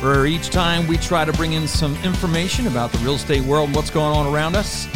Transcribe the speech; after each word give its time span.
where 0.00 0.26
each 0.26 0.50
time 0.50 0.86
we 0.86 0.96
try 0.96 1.24
to 1.24 1.32
bring 1.34 1.52
in 1.52 1.68
some 1.68 1.94
information 2.04 2.66
about 2.66 2.90
the 2.92 2.98
real 2.98 3.14
estate 3.14 3.42
world 3.42 3.68
and 3.68 3.76
what's 3.76 3.90
going 3.90 4.16
on 4.16 4.32
around 4.32 4.56
us. 4.56 4.88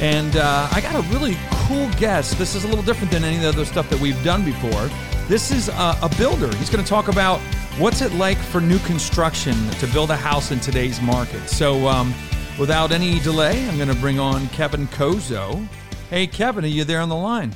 And 0.00 0.36
uh, 0.36 0.68
I 0.70 0.80
got 0.80 0.94
a 0.94 1.08
really 1.08 1.36
cool 1.50 1.88
guest. 1.98 2.38
This 2.38 2.54
is 2.54 2.64
a 2.64 2.68
little 2.68 2.84
different 2.84 3.10
than 3.10 3.24
any 3.24 3.36
of 3.36 3.42
the 3.42 3.48
other 3.48 3.64
stuff 3.64 3.88
that 3.90 4.00
we've 4.00 4.22
done 4.24 4.44
before. 4.44 4.88
This 5.28 5.50
is 5.50 5.68
a, 5.68 5.98
a 6.02 6.10
builder. 6.16 6.54
He's 6.56 6.70
going 6.70 6.82
to 6.82 6.88
talk 6.88 7.08
about 7.08 7.40
what's 7.78 8.00
it 8.00 8.12
like 8.14 8.38
for 8.38 8.60
new 8.60 8.78
construction 8.80 9.54
to 9.72 9.86
build 9.88 10.10
a 10.10 10.16
house 10.16 10.50
in 10.50 10.60
today's 10.60 11.00
market. 11.00 11.48
So, 11.48 11.86
um, 11.86 12.14
without 12.58 12.92
any 12.92 13.20
delay, 13.20 13.68
I'm 13.68 13.76
going 13.76 13.88
to 13.88 13.94
bring 13.96 14.18
on 14.18 14.48
Kevin 14.48 14.88
Kozo. 14.88 15.66
Hey, 16.10 16.26
Kevin, 16.26 16.64
are 16.64 16.68
you 16.68 16.84
there 16.84 17.00
on 17.00 17.08
the 17.08 17.16
line? 17.16 17.54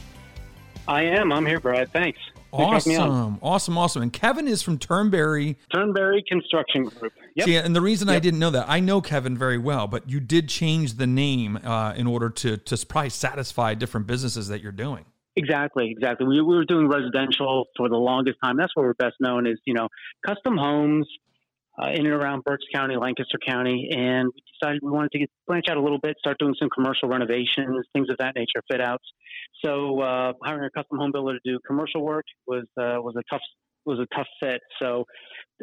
I 0.86 1.02
am. 1.02 1.32
I'm 1.32 1.46
here, 1.46 1.60
Brad. 1.60 1.92
Thanks. 1.92 2.18
Awesome, 2.52 3.38
awesome, 3.40 3.78
awesome. 3.78 4.02
And 4.02 4.12
Kevin 4.12 4.46
is 4.46 4.60
from 4.60 4.78
Turnberry. 4.78 5.56
Turnberry 5.72 6.22
Construction 6.28 6.84
Group. 6.84 7.12
Yep. 7.34 7.46
See, 7.46 7.56
and 7.56 7.74
the 7.74 7.80
reason 7.80 8.08
yep. 8.08 8.16
I 8.16 8.20
didn't 8.20 8.40
know 8.40 8.50
that, 8.50 8.66
I 8.68 8.80
know 8.80 9.00
Kevin 9.00 9.38
very 9.38 9.56
well, 9.56 9.86
but 9.86 10.08
you 10.08 10.20
did 10.20 10.48
change 10.48 10.94
the 10.94 11.06
name 11.06 11.58
uh, 11.64 11.94
in 11.96 12.06
order 12.06 12.28
to 12.28 12.58
to 12.58 12.86
probably 12.86 13.10
satisfy 13.10 13.74
different 13.74 14.06
businesses 14.06 14.48
that 14.48 14.60
you're 14.60 14.72
doing. 14.72 15.04
Exactly, 15.34 15.90
exactly. 15.90 16.26
We, 16.26 16.42
we 16.42 16.54
were 16.54 16.66
doing 16.66 16.88
residential 16.88 17.64
for 17.76 17.88
the 17.88 17.96
longest 17.96 18.36
time. 18.44 18.58
That's 18.58 18.74
where 18.76 18.86
we're 18.86 18.94
best 18.94 19.16
known 19.18 19.46
is 19.46 19.58
you 19.64 19.72
know 19.72 19.88
custom 20.26 20.58
homes 20.58 21.08
uh, 21.80 21.88
in 21.88 22.06
and 22.06 22.14
around 22.14 22.44
Berks 22.44 22.64
County, 22.74 22.96
Lancaster 22.96 23.38
County, 23.46 23.90
and 23.92 24.30
we 24.34 24.42
decided 24.60 24.80
we 24.82 24.90
wanted 24.90 25.10
to 25.12 25.18
get, 25.20 25.30
branch 25.46 25.66
out 25.70 25.76
a 25.76 25.82
little 25.82 25.98
bit, 25.98 26.16
start 26.18 26.38
doing 26.38 26.54
some 26.58 26.68
commercial 26.68 27.08
renovations, 27.08 27.86
things 27.94 28.08
of 28.10 28.16
that 28.18 28.34
nature, 28.36 28.62
fit 28.70 28.80
outs. 28.80 29.04
So 29.64 30.00
uh, 30.00 30.32
hiring 30.44 30.64
a 30.64 30.70
custom 30.70 30.98
home 30.98 31.12
builder 31.12 31.34
to 31.34 31.40
do 31.44 31.58
commercial 31.66 32.02
work 32.02 32.24
was 32.46 32.64
uh, 32.78 33.00
was 33.00 33.14
a 33.16 33.22
tough 33.30 33.42
was 33.84 33.98
a 33.98 34.06
tough 34.14 34.28
fit. 34.42 34.60
So 34.80 35.04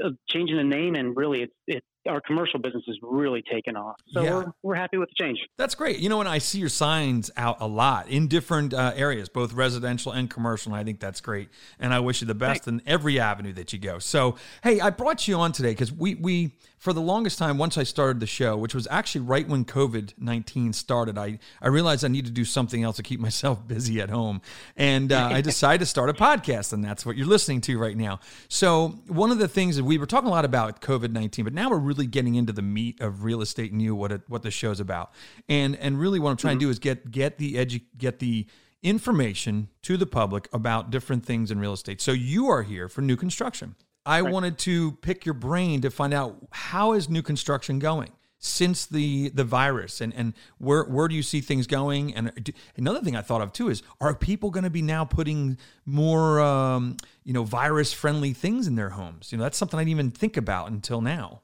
uh, 0.03 0.09
changing 0.27 0.57
the 0.57 0.63
name 0.63 0.95
and 0.95 1.15
really 1.15 1.43
it's 1.43 1.53
it 1.67 1.83
our 2.07 2.21
commercial 2.21 2.59
business 2.59 2.83
is 2.87 2.97
really 3.01 3.41
taken 3.41 3.75
off. 3.75 3.95
So 4.11 4.23
yeah. 4.23 4.33
we're, 4.33 4.45
we're 4.63 4.75
happy 4.75 4.97
with 4.97 5.09
the 5.09 5.15
change. 5.23 5.39
That's 5.57 5.75
great. 5.75 5.99
You 5.99 6.09
know, 6.09 6.19
and 6.19 6.29
I 6.29 6.37
see 6.37 6.59
your 6.59 6.69
signs 6.69 7.29
out 7.35 7.57
a 7.59 7.67
lot 7.67 8.07
in 8.07 8.27
different 8.27 8.73
uh, 8.73 8.93
areas, 8.95 9.29
both 9.29 9.53
residential 9.53 10.11
and 10.11 10.29
commercial. 10.29 10.73
And 10.73 10.79
I 10.79 10.83
think 10.83 10.99
that's 10.99 11.21
great. 11.21 11.49
And 11.79 11.93
I 11.93 11.99
wish 11.99 12.21
you 12.21 12.27
the 12.27 12.35
best 12.35 12.65
Thanks. 12.65 12.83
in 12.83 12.89
every 12.89 13.19
avenue 13.19 13.53
that 13.53 13.73
you 13.73 13.79
go. 13.79 13.99
So, 13.99 14.35
hey, 14.63 14.79
I 14.79 14.89
brought 14.89 15.27
you 15.27 15.35
on 15.35 15.51
today 15.51 15.71
because 15.71 15.91
we, 15.91 16.15
we, 16.15 16.53
for 16.79 16.93
the 16.93 17.01
longest 17.01 17.37
time, 17.37 17.57
once 17.57 17.77
I 17.77 17.83
started 17.83 18.21
the 18.21 18.27
show, 18.27 18.55
which 18.55 18.73
was 18.73 18.87
actually 18.89 19.21
right 19.21 19.47
when 19.47 19.65
COVID 19.65 20.13
19 20.17 20.71
started, 20.71 21.17
I, 21.17 21.39
I 21.61 21.67
realized 21.67 22.05
I 22.05 22.07
need 22.07 22.25
to 22.25 22.31
do 22.31 22.45
something 22.45 22.83
else 22.83 22.95
to 22.95 23.03
keep 23.03 23.19
myself 23.29 23.67
busy 23.67 23.99
at 24.01 24.09
home. 24.09 24.41
And 24.77 25.11
uh, 25.11 25.29
I 25.31 25.41
decided 25.49 25.79
to 25.79 25.85
start 25.85 26.09
a 26.09 26.13
podcast, 26.13 26.71
and 26.71 26.83
that's 26.83 27.05
what 27.05 27.17
you're 27.17 27.27
listening 27.27 27.61
to 27.61 27.77
right 27.77 27.97
now. 27.97 28.21
So, 28.47 28.99
one 29.07 29.29
of 29.29 29.37
the 29.37 29.49
things 29.49 29.75
that 29.75 29.83
we 29.83 29.97
were 29.97 30.05
talking 30.05 30.29
a 30.29 30.31
lot 30.31 30.45
about 30.45 30.81
COVID 30.81 31.11
19, 31.11 31.43
but 31.43 31.53
now 31.53 31.69
we're 31.69 31.77
really 31.89 32.07
getting 32.07 32.35
into 32.35 32.53
the 32.53 32.61
meat 32.61 33.01
of 33.01 33.23
real 33.23 33.41
estate 33.41 33.71
and 33.73 33.81
you, 33.81 33.95
what 33.95 34.11
it, 34.11 34.21
what 34.27 34.43
the 34.43 34.51
show's 34.51 34.79
about. 34.79 35.11
And, 35.49 35.75
and 35.75 35.99
really 35.99 36.19
what 36.19 36.31
I'm 36.31 36.37
trying 36.37 36.53
mm-hmm. 36.53 36.59
to 36.59 36.65
do 36.67 36.69
is 36.69 36.79
get, 36.79 37.11
get 37.11 37.37
the 37.37 37.55
edu- 37.55 37.83
get 37.97 38.19
the, 38.19 38.47
information 38.81 39.67
to 39.81 39.97
the 39.97 40.05
public 40.05 40.47
about 40.53 40.89
different 40.89 41.25
things 41.25 41.51
in 41.51 41.59
real 41.59 41.73
estate. 41.73 42.01
So 42.01 42.11
you 42.11 42.47
are 42.47 42.63
here 42.63 42.87
for 42.87 43.01
new 43.01 43.15
construction. 43.15 43.75
I 44.05 44.21
right. 44.21 44.31
wanted 44.31 44.57
to 44.59 44.93
pick 44.93 45.25
your 45.25 45.33
brain 45.33 45.81
to 45.81 45.89
find 45.89 46.13
out 46.13 46.37
how 46.51 46.93
is 46.93 47.09
new 47.09 47.21
construction 47.21 47.79
going 47.79 48.11
since 48.41 48.85
the 48.85 49.29
the 49.29 49.43
virus 49.43 49.99
and 49.99 50.13
and 50.15 50.33
where 50.59 50.85
where 50.85 51.09
do 51.09 51.15
you 51.15 51.21
see 51.21 51.41
things 51.41 51.67
going 51.67 52.15
and 52.15 52.31
do, 52.41 52.53
another 52.77 53.01
thing 53.01 53.13
i 53.13 53.21
thought 53.21 53.41
of 53.41 53.51
too 53.51 53.67
is 53.67 53.83
are 53.99 54.15
people 54.15 54.49
going 54.49 54.63
to 54.63 54.69
be 54.69 54.81
now 54.81 55.03
putting 55.03 55.57
more 55.85 56.39
um, 56.39 56.95
you 57.25 57.33
know 57.33 57.43
virus 57.43 57.91
friendly 57.91 58.31
things 58.31 58.65
in 58.65 58.75
their 58.75 58.91
homes 58.91 59.33
you 59.33 59.37
know 59.37 59.43
that's 59.43 59.57
something 59.57 59.77
i 59.77 59.83
didn't 59.83 59.91
even 59.91 60.09
think 60.09 60.37
about 60.37 60.71
until 60.71 61.01
now 61.01 61.41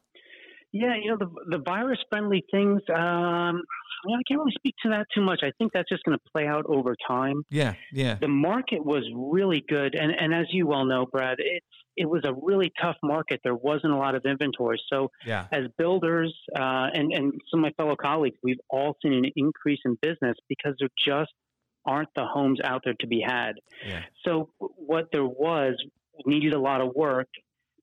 yeah 0.76 0.96
you 1.02 1.10
know 1.10 1.18
the 1.18 1.58
the 1.58 1.64
virus 1.64 2.00
friendly 2.10 2.44
things 2.52 2.82
um 2.94 3.62
I 4.08 4.22
can't 4.28 4.40
really 4.40 4.54
speak 4.56 4.76
to 4.84 4.90
that 4.90 5.08
too 5.16 5.22
much. 5.22 5.40
I 5.44 5.52
think 5.58 5.74
that's 5.74 5.90
just 5.90 6.04
going 6.04 6.16
to 6.16 6.32
play 6.32 6.46
out 6.46 6.66
over 6.68 6.96
time. 7.08 7.44
Yeah, 7.50 7.74
yeah. 7.92 8.16
The 8.22 8.28
market 8.28 8.86
was 8.86 9.04
really 9.16 9.64
good, 9.68 9.96
and 9.96 10.12
and 10.12 10.32
as 10.34 10.46
you 10.52 10.68
well 10.68 10.86
know, 10.86 11.08
Brad, 11.08 11.38
it's 11.40 11.66
it 11.98 12.06
was 12.06 12.24
a 12.26 12.34
really 12.34 12.72
tough 12.82 12.98
market. 13.04 13.40
There 13.44 13.56
wasn't 13.56 13.94
a 13.94 13.98
lot 13.98 14.16
of 14.16 14.26
inventory. 14.26 14.80
So, 14.92 15.12
yeah. 15.26 15.46
as 15.52 15.64
builders 15.78 16.36
uh, 16.56 16.90
and, 16.94 17.14
and 17.14 17.34
some 17.50 17.60
of 17.60 17.62
my 17.62 17.72
fellow 17.78 17.96
colleagues, 17.96 18.38
we've 18.44 18.60
all 18.70 18.98
seen 19.02 19.14
an 19.14 19.26
increase 19.36 19.80
in 19.86 19.98
business 20.02 20.36
because 20.50 20.74
there 20.80 20.90
just 21.08 21.32
aren't 21.86 22.10
the 22.16 22.26
homes 22.26 22.60
out 22.64 22.82
there 22.84 22.96
to 23.00 23.08
be 23.08 23.24
had. 23.26 23.54
Yeah. 23.88 24.02
So, 24.26 24.50
what 24.60 25.06
there 25.12 25.26
was 25.26 25.76
needed 26.26 26.54
a 26.54 26.60
lot 26.60 26.82
of 26.82 26.94
work. 26.96 27.28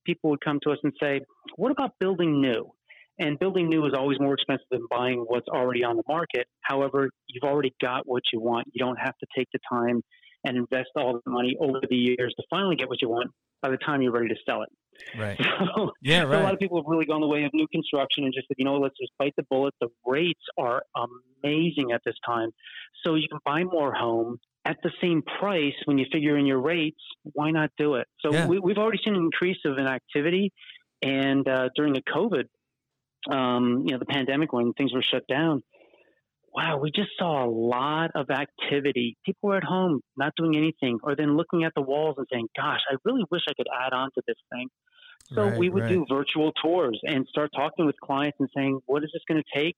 People 0.04 0.30
would 0.30 0.40
come 0.44 0.58
to 0.64 0.72
us 0.72 0.78
and 0.82 0.92
say, 1.00 1.20
What 1.56 1.70
about 1.70 1.92
building 2.00 2.40
new? 2.40 2.70
And 3.18 3.38
building 3.38 3.68
new 3.68 3.84
is 3.86 3.92
always 3.94 4.18
more 4.18 4.34
expensive 4.34 4.66
than 4.70 4.86
buying 4.90 5.24
what's 5.28 5.48
already 5.48 5.84
on 5.84 5.96
the 5.96 6.02
market. 6.08 6.46
However, 6.62 7.10
you've 7.26 7.44
already 7.44 7.74
got 7.80 8.06
what 8.06 8.22
you 8.32 8.40
want. 8.40 8.68
You 8.72 8.84
don't 8.84 8.96
have 8.96 9.16
to 9.18 9.26
take 9.36 9.48
the 9.52 9.60
time 9.70 10.02
and 10.44 10.56
invest 10.56 10.90
all 10.96 11.20
the 11.24 11.30
money 11.30 11.56
over 11.60 11.80
the 11.88 11.96
years 11.96 12.34
to 12.36 12.42
finally 12.50 12.76
get 12.76 12.88
what 12.88 13.00
you 13.00 13.08
want 13.08 13.30
by 13.60 13.70
the 13.70 13.76
time 13.76 14.02
you're 14.02 14.12
ready 14.12 14.28
to 14.28 14.36
sell 14.44 14.62
it. 14.62 14.68
Right. 15.16 15.38
So, 15.76 15.92
yeah, 16.02 16.22
right. 16.22 16.32
So 16.32 16.40
a 16.40 16.42
lot 16.42 16.54
of 16.54 16.58
people 16.58 16.78
have 16.78 16.86
really 16.86 17.06
gone 17.06 17.20
the 17.20 17.28
way 17.28 17.44
of 17.44 17.50
new 17.54 17.68
construction 17.68 18.24
and 18.24 18.34
just 18.34 18.48
said, 18.48 18.56
you 18.58 18.64
know, 18.64 18.76
let's 18.76 18.96
just 19.00 19.12
bite 19.18 19.32
the 19.36 19.44
bullet. 19.48 19.72
The 19.80 19.88
rates 20.04 20.42
are 20.58 20.82
amazing 20.96 21.92
at 21.92 22.02
this 22.04 22.16
time. 22.26 22.50
So 23.04 23.14
you 23.14 23.28
can 23.28 23.38
buy 23.44 23.62
more 23.64 23.94
home 23.94 24.38
at 24.64 24.76
the 24.82 24.90
same 25.00 25.22
price 25.40 25.74
when 25.84 25.98
you 25.98 26.06
figure 26.12 26.36
in 26.36 26.46
your 26.46 26.60
rates. 26.60 27.00
Why 27.22 27.52
not 27.52 27.70
do 27.78 27.94
it? 27.94 28.06
So 28.20 28.32
yeah. 28.32 28.46
we, 28.46 28.56
have 28.56 28.78
already 28.78 28.98
seen 29.04 29.14
an 29.14 29.22
increase 29.22 29.58
of 29.64 29.78
an 29.78 29.86
activity. 29.86 30.52
And 31.00 31.48
uh, 31.48 31.68
during 31.74 31.94
the 31.94 32.02
COVID, 32.02 32.44
um, 33.30 33.84
you 33.86 33.92
know, 33.92 33.98
the 33.98 34.06
pandemic 34.06 34.52
when 34.52 34.72
things 34.72 34.92
were 34.92 35.02
shut 35.02 35.26
down, 35.28 35.62
wow, 36.54 36.78
we 36.78 36.90
just 36.90 37.10
saw 37.18 37.44
a 37.44 37.48
lot 37.48 38.10
of 38.14 38.30
activity. 38.30 39.16
People 39.24 39.50
were 39.50 39.56
at 39.56 39.64
home 39.64 40.00
not 40.16 40.32
doing 40.36 40.56
anything, 40.56 40.98
or 41.02 41.16
then 41.16 41.36
looking 41.36 41.64
at 41.64 41.72
the 41.74 41.82
walls 41.82 42.16
and 42.18 42.26
saying, 42.30 42.48
gosh, 42.56 42.80
I 42.90 42.96
really 43.04 43.24
wish 43.30 43.42
I 43.48 43.54
could 43.54 43.68
add 43.86 43.92
on 43.92 44.10
to 44.14 44.22
this 44.26 44.36
thing. 44.52 44.68
So 45.34 45.44
right, 45.44 45.58
we 45.58 45.70
would 45.70 45.84
right. 45.84 45.88
do 45.88 46.06
virtual 46.08 46.52
tours 46.52 46.98
and 47.04 47.26
start 47.28 47.50
talking 47.54 47.86
with 47.86 47.94
clients 48.02 48.36
and 48.40 48.48
saying, 48.54 48.80
what 48.86 49.02
is 49.02 49.10
this 49.12 49.22
going 49.28 49.42
to 49.42 49.58
take? 49.58 49.76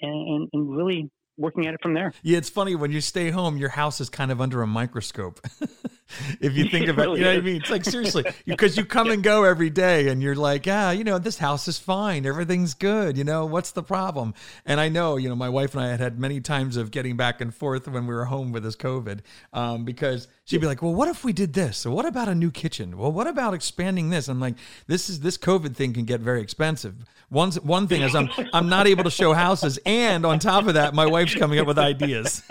And, 0.00 0.12
and, 0.12 0.48
and 0.52 0.76
really 0.76 1.10
working 1.36 1.66
at 1.66 1.74
it 1.74 1.80
from 1.82 1.94
there. 1.94 2.12
Yeah, 2.22 2.38
it's 2.38 2.48
funny 2.48 2.74
when 2.74 2.90
you 2.90 3.00
stay 3.00 3.30
home, 3.30 3.56
your 3.56 3.70
house 3.70 4.00
is 4.00 4.08
kind 4.08 4.30
of 4.30 4.40
under 4.40 4.62
a 4.62 4.66
microscope. 4.66 5.40
if 6.40 6.56
you 6.56 6.68
think 6.68 6.88
about, 6.88 7.02
really 7.02 7.20
you 7.20 7.24
know 7.24 7.30
is. 7.30 7.36
what 7.36 7.42
I 7.42 7.46
mean? 7.46 7.56
It's 7.56 7.70
like 7.70 7.84
seriously, 7.84 8.24
because 8.46 8.76
you 8.76 8.84
come 8.84 9.10
and 9.10 9.22
go 9.22 9.44
every 9.44 9.70
day, 9.70 10.08
and 10.08 10.22
you're 10.22 10.34
like, 10.34 10.66
ah, 10.68 10.90
you 10.90 11.04
know, 11.04 11.18
this 11.18 11.38
house 11.38 11.68
is 11.68 11.78
fine, 11.78 12.26
everything's 12.26 12.74
good. 12.74 13.16
You 13.16 13.24
know, 13.24 13.46
what's 13.46 13.72
the 13.72 13.82
problem? 13.82 14.34
And 14.66 14.80
I 14.80 14.88
know, 14.88 15.16
you 15.16 15.28
know, 15.28 15.36
my 15.36 15.48
wife 15.48 15.74
and 15.74 15.82
I 15.82 15.88
had 15.88 16.00
had 16.00 16.18
many 16.18 16.40
times 16.40 16.76
of 16.76 16.90
getting 16.90 17.16
back 17.16 17.40
and 17.40 17.54
forth 17.54 17.88
when 17.88 18.06
we 18.06 18.14
were 18.14 18.26
home 18.26 18.52
with 18.52 18.62
this 18.62 18.76
COVID, 18.76 19.20
um, 19.52 19.84
because 19.84 20.28
she'd 20.44 20.60
be 20.60 20.66
like, 20.66 20.82
well, 20.82 20.94
what 20.94 21.08
if 21.08 21.24
we 21.24 21.32
did 21.32 21.52
this? 21.52 21.86
Or 21.86 21.90
what 21.90 22.06
about 22.06 22.28
a 22.28 22.34
new 22.34 22.50
kitchen? 22.50 22.96
Well, 22.98 23.12
what 23.12 23.26
about 23.26 23.54
expanding 23.54 24.10
this? 24.10 24.28
I'm 24.28 24.40
like, 24.40 24.54
this 24.86 25.08
is 25.08 25.20
this 25.20 25.38
COVID 25.38 25.74
thing 25.76 25.92
can 25.92 26.04
get 26.04 26.20
very 26.20 26.40
expensive. 26.40 26.94
One 27.28 27.52
one 27.52 27.86
thing 27.86 28.02
is 28.02 28.14
I'm 28.14 28.28
I'm 28.52 28.68
not 28.68 28.88
able 28.88 29.04
to 29.04 29.10
show 29.10 29.32
houses, 29.32 29.78
and 29.86 30.26
on 30.26 30.40
top 30.40 30.66
of 30.66 30.74
that, 30.74 30.94
my 30.94 31.06
wife's 31.06 31.34
coming 31.34 31.60
up 31.60 31.66
with 31.66 31.78
ideas. 31.78 32.42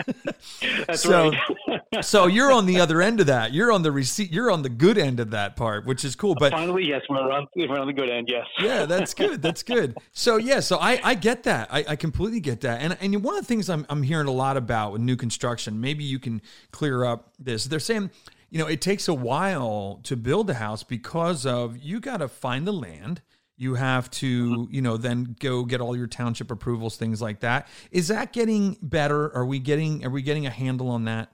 That's 0.86 1.02
so, 1.02 1.32
right. 1.68 2.04
so 2.04 2.26
you're 2.26 2.50
on 2.50 2.64
the 2.64 2.80
other 2.80 3.02
end 3.02 3.20
of 3.20 3.26
that. 3.26 3.49
You're 3.52 3.72
on 3.72 3.82
the 3.82 3.92
receipt. 3.92 4.32
You're 4.32 4.50
on 4.50 4.62
the 4.62 4.68
good 4.68 4.98
end 4.98 5.20
of 5.20 5.30
that 5.30 5.56
part, 5.56 5.86
which 5.86 6.04
is 6.04 6.14
cool. 6.16 6.34
But 6.34 6.52
finally, 6.52 6.86
yes, 6.86 7.02
we're 7.08 7.18
on 7.18 7.46
we're 7.56 7.78
on 7.78 7.86
the 7.86 7.92
good 7.92 8.10
end. 8.10 8.28
Yes. 8.30 8.46
Yeah, 8.60 8.86
that's 8.86 9.14
good. 9.14 9.42
That's 9.42 9.62
good. 9.62 9.96
So 10.12 10.36
yeah, 10.36 10.60
so 10.60 10.78
I 10.78 11.00
I 11.02 11.14
get 11.14 11.44
that. 11.44 11.68
I, 11.72 11.84
I 11.88 11.96
completely 11.96 12.40
get 12.40 12.60
that. 12.62 12.80
And 12.80 12.96
and 13.00 13.22
one 13.22 13.36
of 13.36 13.42
the 13.42 13.46
things 13.46 13.68
I'm 13.68 13.86
I'm 13.88 14.02
hearing 14.02 14.26
a 14.28 14.32
lot 14.32 14.56
about 14.56 14.92
with 14.92 15.02
new 15.02 15.16
construction, 15.16 15.80
maybe 15.80 16.04
you 16.04 16.18
can 16.18 16.42
clear 16.70 17.04
up 17.04 17.34
this. 17.38 17.64
They're 17.64 17.80
saying 17.80 18.10
you 18.50 18.58
know, 18.58 18.66
it 18.66 18.80
takes 18.80 19.06
a 19.06 19.14
while 19.14 20.00
to 20.02 20.16
build 20.16 20.50
a 20.50 20.54
house 20.54 20.82
because 20.82 21.46
of 21.46 21.78
you 21.78 22.00
got 22.00 22.16
to 22.16 22.26
find 22.26 22.66
the 22.66 22.72
land 22.72 23.22
you 23.60 23.74
have 23.74 24.10
to, 24.10 24.52
uh-huh. 24.54 24.66
you 24.70 24.80
know, 24.80 24.96
then 24.96 25.36
go 25.38 25.66
get 25.66 25.82
all 25.82 25.94
your 25.94 26.06
township 26.06 26.50
approvals, 26.50 26.96
things 26.96 27.20
like 27.20 27.40
that. 27.40 27.68
Is 27.90 28.08
that 28.08 28.32
getting 28.32 28.78
better? 28.80 29.36
Are 29.36 29.44
we 29.44 29.58
getting 29.58 30.04
are 30.04 30.10
we 30.10 30.22
getting 30.22 30.46
a 30.46 30.50
handle 30.50 30.88
on 30.88 31.04
that? 31.04 31.30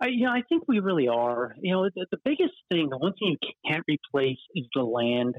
I, 0.00 0.08
yeah, 0.08 0.30
I 0.30 0.42
think 0.48 0.64
we 0.66 0.80
really 0.80 1.08
are. 1.08 1.54
You 1.60 1.74
know, 1.74 1.88
the, 1.94 2.06
the 2.10 2.18
biggest 2.24 2.54
thing, 2.70 2.88
the 2.90 2.98
one 2.98 3.12
thing 3.12 3.36
you 3.40 3.50
can't 3.68 3.84
replace 3.88 4.38
is 4.54 4.66
the 4.74 4.82
land. 4.82 5.36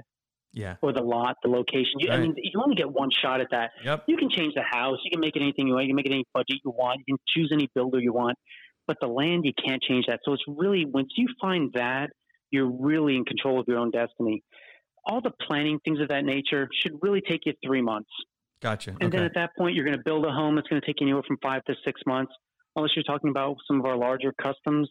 Yeah. 0.53 0.75
Or 0.81 0.93
the 0.93 1.01
lot, 1.01 1.35
the 1.43 1.49
location. 1.49 1.99
You, 1.99 2.09
Right. 2.09 2.19
I 2.19 2.21
mean, 2.21 2.33
you 2.37 2.61
only 2.63 2.75
get 2.75 2.89
one 2.89 3.09
shot 3.11 3.41
at 3.41 3.47
that. 3.51 3.71
Yep. 3.83 4.05
You 4.07 4.15
can 4.15 4.29
change 4.29 4.53
the 4.53 4.63
house. 4.63 4.97
You 5.03 5.11
can 5.11 5.19
make 5.19 5.35
it 5.35 5.41
anything 5.41 5.67
you 5.67 5.73
want. 5.73 5.83
You 5.83 5.89
can 5.89 5.97
make 5.97 6.05
it 6.05 6.13
any 6.13 6.23
budget 6.33 6.61
you 6.63 6.71
want. 6.71 7.01
You 7.05 7.15
can 7.15 7.17
choose 7.27 7.49
any 7.51 7.69
builder 7.75 7.99
you 7.99 8.13
want. 8.13 8.37
But 8.87 8.97
the 9.01 9.07
land, 9.07 9.43
you 9.43 9.51
can't 9.53 9.81
change 9.81 10.05
that. 10.07 10.21
So 10.23 10.31
it's 10.31 10.43
really 10.47 10.85
once 10.85 11.09
you 11.17 11.27
find 11.41 11.71
that, 11.73 12.11
you're 12.51 12.71
really 12.71 13.17
in 13.17 13.25
control 13.25 13.59
of 13.59 13.65
your 13.67 13.79
own 13.79 13.91
destiny. 13.91 14.43
All 15.05 15.19
the 15.19 15.31
planning, 15.45 15.79
things 15.83 15.99
of 15.99 16.07
that 16.07 16.23
nature, 16.23 16.69
should 16.81 16.93
really 17.01 17.21
take 17.21 17.41
you 17.45 17.53
three 17.65 17.81
months. 17.81 18.09
Gotcha. 18.61 18.91
And 18.91 19.03
okay. 19.03 19.17
then 19.17 19.25
at 19.25 19.33
that 19.35 19.49
point, 19.57 19.75
you're 19.75 19.85
going 19.85 19.97
to 19.97 20.03
build 20.03 20.25
a 20.25 20.31
home 20.31 20.55
that's 20.55 20.67
going 20.67 20.81
to 20.81 20.85
take 20.85 21.01
anywhere 21.01 21.23
from 21.27 21.37
five 21.43 21.63
to 21.65 21.75
six 21.83 22.01
months, 22.07 22.31
unless 22.75 22.91
you're 22.95 23.03
talking 23.03 23.29
about 23.29 23.57
some 23.67 23.79
of 23.79 23.85
our 23.85 23.97
larger 23.97 24.33
customs. 24.33 24.89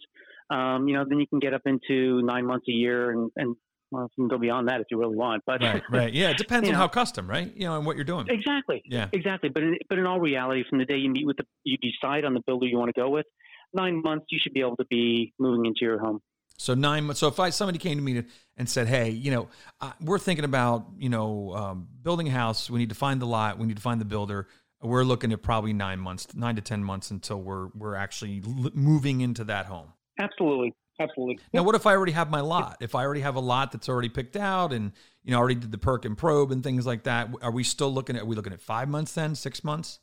Um, 0.51 0.89
you 0.89 0.95
know, 0.95 1.05
then 1.09 1.19
you 1.21 1.27
can 1.27 1.39
get 1.39 1.55
up 1.55 1.63
into 1.65 2.21
nine 2.23 2.47
months 2.47 2.67
a 2.69 2.73
year, 2.73 3.11
and, 3.11 3.31
and 3.37 3.57
well, 3.91 4.11
you 4.17 4.25
can 4.25 4.29
go 4.29 4.39
beyond 4.39 4.69
that 4.69 4.81
if 4.81 4.87
you 4.91 4.99
really 4.99 5.17
want. 5.17 5.43
But 5.47 5.63
right. 5.63 5.83
Right. 5.91 6.13
Yeah. 6.13 6.31
It 6.31 6.37
depends 6.39 6.69
on 6.69 6.73
know. 6.73 6.79
how 6.79 6.89
custom, 6.89 7.29
right? 7.29 7.51
You 7.57 7.67
know, 7.67 7.77
and 7.77 7.87
what 7.87 7.97
you're 7.97 8.05
doing. 8.05 8.27
exactly, 8.29 8.83
Yeah. 8.87 9.09
exactly. 9.13 9.49
But 9.49 9.63
in, 9.63 9.79
but 9.89 9.99
in 9.99 10.07
all 10.07 10.21
reality, 10.21 10.65
from 10.69 10.79
the 10.79 10.85
day 10.85 10.97
you 10.99 11.11
meet 11.11 11.27
with 11.27 11.37
the, 11.39 11.45
you 11.65 11.79
decide 11.79 12.25
on 12.25 12.35
the 12.35 12.41
builder 12.47 12.67
you 12.67 12.77
want 12.79 12.95
to 12.95 13.01
go 13.01 13.09
with, 13.09 13.27
nine 13.73 14.03
months 14.03 14.27
you 14.31 14.39
should 14.39 14.53
be 14.53 14.61
able 14.61 14.77
to 14.77 14.85
be 14.87 15.33
moving 15.39 15.65
into 15.67 15.81
your 15.83 15.99
home. 15.99 16.21
So 16.57 16.75
nine 16.75 17.05
months. 17.05 17.19
So 17.21 17.27
if 17.29 17.41
I 17.41 17.51
somebody 17.51 17.79
came 17.79 17.97
to 17.99 18.03
me 18.03 18.23
and 18.57 18.69
said, 18.69 18.87
"Hey, 18.87 19.11
you 19.11 19.33
know, 19.33 19.49
uh, 19.81 19.91
we're 20.01 20.21
thinking 20.21 20.45
about 20.45 20.87
you 20.97 21.09
know 21.09 21.53
um, 21.53 21.89
building 22.03 22.29
a 22.29 22.31
house. 22.31 22.71
We 22.71 22.79
need 22.79 22.91
to 22.91 22.95
find 22.95 23.21
the 23.21 23.27
lot. 23.27 23.59
We 23.59 23.67
need 23.67 23.75
to 23.77 23.83
find 23.83 24.01
the 24.01 24.05
builder. 24.05 24.47
We're 24.85 25.03
looking 25.03 25.33
at 25.33 25.43
probably 25.43 25.73
nine 25.73 25.99
months, 25.99 26.29
nine 26.35 26.57
to 26.57 26.63
ten 26.63 26.85
months 26.85 27.11
until 27.11 27.41
we're 27.41 27.69
we're 27.75 27.95
actually 27.95 28.43
l- 28.47 28.71
moving 28.75 29.21
into 29.23 29.43
that 29.45 29.67
home." 29.67 29.95
Absolutely, 30.21 30.73
absolutely. 31.01 31.39
Now, 31.53 31.63
what 31.65 31.75
if 31.75 31.87
I 31.87 31.93
already 31.97 32.13
have 32.13 32.31
my 32.31 32.41
lot? 32.41 32.77
If 32.81 32.95
I 32.95 33.05
already 33.05 33.23
have 33.23 33.35
a 33.35 33.41
lot 33.41 33.73
that's 33.73 33.89
already 33.89 34.09
picked 34.11 34.37
out, 34.37 34.73
and 34.73 34.93
you 35.25 35.33
know, 35.33 35.39
already 35.39 35.57
did 35.57 35.73
the 35.73 35.79
perc 35.79 36.05
and 36.05 36.17
probe 36.17 36.53
and 36.53 36.63
things 36.63 36.87
like 36.87 37.05
that, 37.05 37.31
are 37.43 37.51
we 37.51 37.65
still 37.65 37.93
looking 37.93 38.15
at? 38.17 38.23
Are 38.23 38.27
we 38.27 38.37
looking 38.37 38.53
at 38.53 38.61
five 38.61 38.89
months 38.89 39.15
then? 39.15 39.35
Six 39.35 39.65
months? 39.65 40.01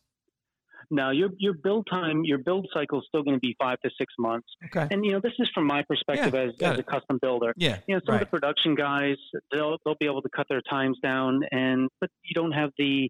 No, 0.90 1.10
your 1.10 1.30
your 1.38 1.54
build 1.54 1.88
time, 1.90 2.26
your 2.26 2.38
build 2.40 2.68
cycle 2.74 3.00
is 3.00 3.06
still 3.08 3.24
going 3.24 3.36
to 3.36 3.40
be 3.40 3.56
five 3.58 3.80
to 3.80 3.90
six 3.98 4.14
months. 4.20 4.48
Okay. 4.66 4.94
And 4.94 5.06
you 5.06 5.14
know, 5.14 5.22
this 5.22 5.32
is 5.40 5.50
from 5.54 5.66
my 5.66 5.84
perspective 5.84 6.34
Yeah, 6.34 6.68
as, 6.68 6.74
as 6.74 6.80
a 6.80 6.84
custom 6.84 7.18
builder. 7.22 7.54
Yeah. 7.56 7.78
you 7.88 7.96
know 7.96 8.02
some 8.06 8.14
right. 8.16 8.22
of 8.24 8.28
the 8.28 8.32
production 8.32 8.76
guys 8.76 9.16
they'll 9.54 9.78
they'll 9.86 9.96
be 9.96 10.08
able 10.08 10.22
to 10.22 10.30
cut 10.36 10.48
their 10.50 10.62
times 10.62 10.98
down 11.02 11.44
and 11.52 11.88
but 12.02 12.10
you 12.24 12.34
don't 12.34 12.52
have 12.52 12.72
the 12.78 13.10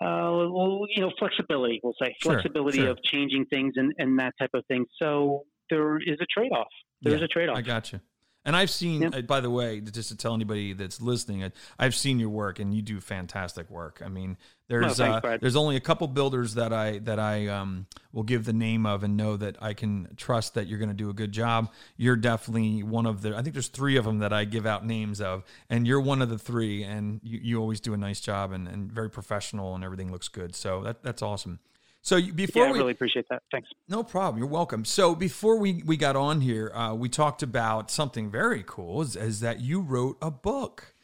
uh 0.00 0.48
well 0.50 0.86
you 0.94 1.02
know 1.02 1.10
flexibility 1.18 1.80
we'll 1.82 1.94
say 2.02 2.14
Sure, 2.22 2.32
flexibility 2.32 2.78
sure. 2.78 2.90
of 2.90 2.98
changing 3.04 3.44
things 3.46 3.74
and 3.76 3.92
and 3.98 4.18
that 4.18 4.32
type 4.38 4.50
of 4.54 4.64
thing 4.66 4.86
so 5.00 5.44
there 5.68 5.98
is 5.98 6.18
a 6.20 6.26
trade-off 6.34 6.66
there's 7.02 7.20
Yeah, 7.20 7.24
a 7.24 7.28
trade-off 7.28 7.56
I 7.56 7.62
got 7.62 7.92
you. 7.92 8.00
And 8.44 8.56
I've 8.56 8.70
seen, 8.70 9.02
Yep. 9.02 9.14
uh, 9.14 9.20
by 9.22 9.40
the 9.40 9.50
way, 9.50 9.80
just 9.82 10.08
to 10.08 10.16
tell 10.16 10.34
anybody 10.34 10.72
that's 10.72 11.00
listening, 11.00 11.44
I- 11.44 11.52
I've 11.78 11.94
seen 11.94 12.18
your 12.18 12.30
work, 12.30 12.58
and 12.58 12.74
you 12.74 12.80
do 12.80 12.98
fantastic 12.98 13.68
work. 13.68 14.00
I 14.02 14.08
mean, 14.08 14.38
there's 14.66 14.96
thanks, 14.96 15.24
uh, 15.26 15.36
there's 15.40 15.56
only 15.56 15.76
a 15.76 15.80
couple 15.80 16.06
builders 16.08 16.54
that 16.54 16.72
I 16.72 17.00
that 17.00 17.18
I 17.18 17.48
um, 17.48 17.86
will 18.12 18.22
give 18.22 18.44
the 18.46 18.52
name 18.52 18.86
of 18.86 19.02
and 19.02 19.16
know 19.16 19.36
that 19.36 19.56
I 19.60 19.74
can 19.74 20.14
trust 20.16 20.54
that 20.54 20.68
you're 20.68 20.78
going 20.78 20.88
to 20.90 20.94
do 20.94 21.10
a 21.10 21.12
good 21.12 21.32
job. 21.32 21.70
You're 21.96 22.16
definitely 22.16 22.82
one 22.82 23.04
of 23.04 23.20
the. 23.20 23.36
I 23.36 23.42
think 23.42 23.52
there's 23.54 23.68
three 23.68 23.96
of 23.96 24.04
them 24.04 24.20
that 24.20 24.32
I 24.32 24.44
give 24.44 24.64
out 24.64 24.86
names 24.86 25.20
of, 25.20 25.44
and 25.68 25.86
you're 25.86 26.00
one 26.00 26.22
of 26.22 26.30
the 26.30 26.38
three. 26.38 26.82
And 26.82 27.20
you, 27.22 27.40
you 27.42 27.60
always 27.60 27.80
do 27.80 27.92
a 27.94 27.96
nice 27.98 28.20
job 28.20 28.52
and, 28.52 28.66
and 28.68 28.90
very 28.90 29.10
professional, 29.10 29.74
and 29.74 29.84
everything 29.84 30.10
looks 30.12 30.28
good. 30.28 30.54
So 30.54 30.82
that 30.84 31.02
that's 31.02 31.20
awesome. 31.20 31.58
So 32.02 32.20
before 32.20 32.64
yeah 32.64 32.68
i 32.68 32.72
we 32.72 32.78
really 32.78 32.92
appreciate 32.92 33.26
that 33.30 33.42
thanks 33.52 33.68
no 33.88 34.04
problem. 34.04 34.38
You're 34.38 34.48
welcome. 34.48 34.84
So 34.84 35.14
before 35.14 35.58
we, 35.58 35.82
we 35.84 35.96
got 35.96 36.14
on 36.14 36.40
here, 36.40 36.70
uh, 36.74 36.94
we 36.94 37.08
talked 37.08 37.42
about 37.42 37.90
something 37.90 38.30
very 38.30 38.62
cool 38.64 39.02
is, 39.02 39.16
is 39.16 39.40
that 39.40 39.60
you 39.60 39.80
wrote 39.80 40.16
a 40.22 40.30
book. 40.30 40.94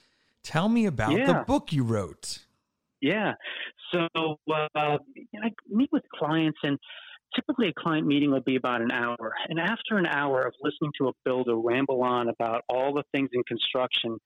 Tell 0.45 0.69
me 0.69 0.87
about 0.87 1.11
the 1.11 1.43
book 1.47 1.73
you 1.73 1.83
wrote. 1.83 2.45
Yeah. 3.01 3.33
So 3.93 4.07
uh, 4.15 4.69
I 4.77 4.99
meet 5.69 5.91
with 5.93 6.05
clients, 6.15 6.59
and 6.63 6.79
typically 7.35 7.69
a 7.69 7.73
client 7.73 8.07
meeting 8.07 8.31
will 8.31 8.41
be 8.41 8.57
about 8.57 8.81
an 8.81 8.93
hour. 8.93 9.35
And 9.49 9.59
after 9.59 9.97
an 9.97 10.07
hour 10.07 10.43
of 10.43 10.55
listening 10.63 10.93
to 10.99 11.09
a 11.09 11.13
builder 11.25 11.57
ramble 11.57 12.03
on 12.03 12.29
about 12.29 12.63
all 12.69 12.95
the 12.95 13.03
things 13.13 13.31
in 13.33 13.43
construction, 13.45 14.19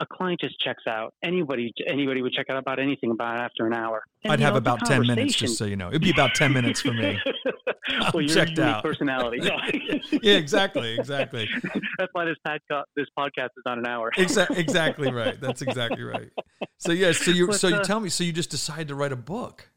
a 0.00 0.06
client 0.06 0.40
just 0.40 0.58
checks 0.60 0.82
out. 0.88 1.14
Anybody, 1.22 1.72
anybody 1.86 2.22
would 2.22 2.32
check 2.32 2.46
out 2.50 2.58
about 2.58 2.78
anything 2.78 3.10
about 3.10 3.38
after 3.38 3.66
an 3.66 3.72
hour. 3.72 4.02
And, 4.24 4.32
I'd 4.32 4.40
have 4.40 4.54
know, 4.54 4.58
about 4.58 4.84
10 4.84 5.06
minutes, 5.06 5.34
just 5.34 5.56
so 5.56 5.64
you 5.64 5.76
know. 5.76 5.88
It'd 5.88 6.02
be 6.02 6.10
about 6.10 6.34
10 6.34 6.52
minutes 6.52 6.80
for 6.80 6.92
me. 6.92 7.18
I'm 7.88 8.10
well, 8.12 8.22
you're 8.22 8.34
checked 8.34 8.58
out. 8.58 8.82
personality. 8.82 9.38
No. 9.46 9.56
yeah, 10.22 10.34
exactly. 10.34 10.98
Exactly. 10.98 11.48
That's 11.98 12.10
why 12.12 12.24
this 12.24 12.36
podcast, 12.46 12.84
this 12.96 13.06
podcast 13.16 13.50
is 13.56 13.62
not 13.64 13.78
an 13.78 13.86
hour. 13.86 14.10
Exa- 14.16 14.56
exactly 14.56 15.12
right. 15.12 15.40
That's 15.40 15.62
exactly 15.62 16.02
right. 16.02 16.30
So, 16.78 16.92
yeah, 16.92 17.12
so 17.12 17.30
you, 17.30 17.46
But, 17.48 17.60
so 17.60 17.68
you 17.68 17.76
uh, 17.76 17.84
tell 17.84 18.00
me, 18.00 18.08
so 18.08 18.24
you 18.24 18.32
just 18.32 18.50
decided 18.50 18.88
to 18.88 18.94
write 18.94 19.12
a 19.12 19.16
book. 19.16 19.70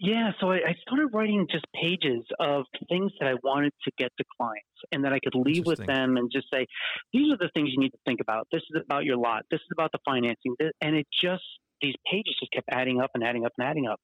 Yeah, 0.00 0.30
so 0.40 0.50
I, 0.52 0.56
I 0.56 0.74
started 0.82 1.08
writing 1.12 1.46
just 1.50 1.64
pages 1.74 2.24
of 2.38 2.64
things 2.88 3.10
that 3.20 3.28
I 3.28 3.34
wanted 3.42 3.72
to 3.84 3.90
get 3.98 4.12
to 4.18 4.24
clients 4.36 4.66
and 4.92 5.04
that 5.04 5.12
I 5.12 5.18
could 5.18 5.34
leave 5.34 5.66
with 5.66 5.84
them 5.84 6.16
and 6.16 6.30
just 6.32 6.46
say, 6.52 6.66
these 7.12 7.32
are 7.32 7.36
the 7.36 7.50
things 7.54 7.70
you 7.72 7.80
need 7.80 7.90
to 7.90 7.98
think 8.06 8.20
about. 8.20 8.46
This 8.52 8.62
is 8.70 8.80
about 8.84 9.04
your 9.04 9.16
lot. 9.16 9.42
This 9.50 9.58
is 9.58 9.68
about 9.72 9.90
the 9.92 9.98
financing. 10.04 10.54
And 10.80 10.96
it 10.96 11.06
just, 11.20 11.42
these 11.82 11.94
pages 12.10 12.36
just 12.38 12.52
kept 12.52 12.68
adding 12.70 13.00
up 13.00 13.10
and 13.14 13.24
adding 13.24 13.44
up 13.44 13.52
and 13.58 13.66
adding 13.66 13.86
up. 13.86 14.00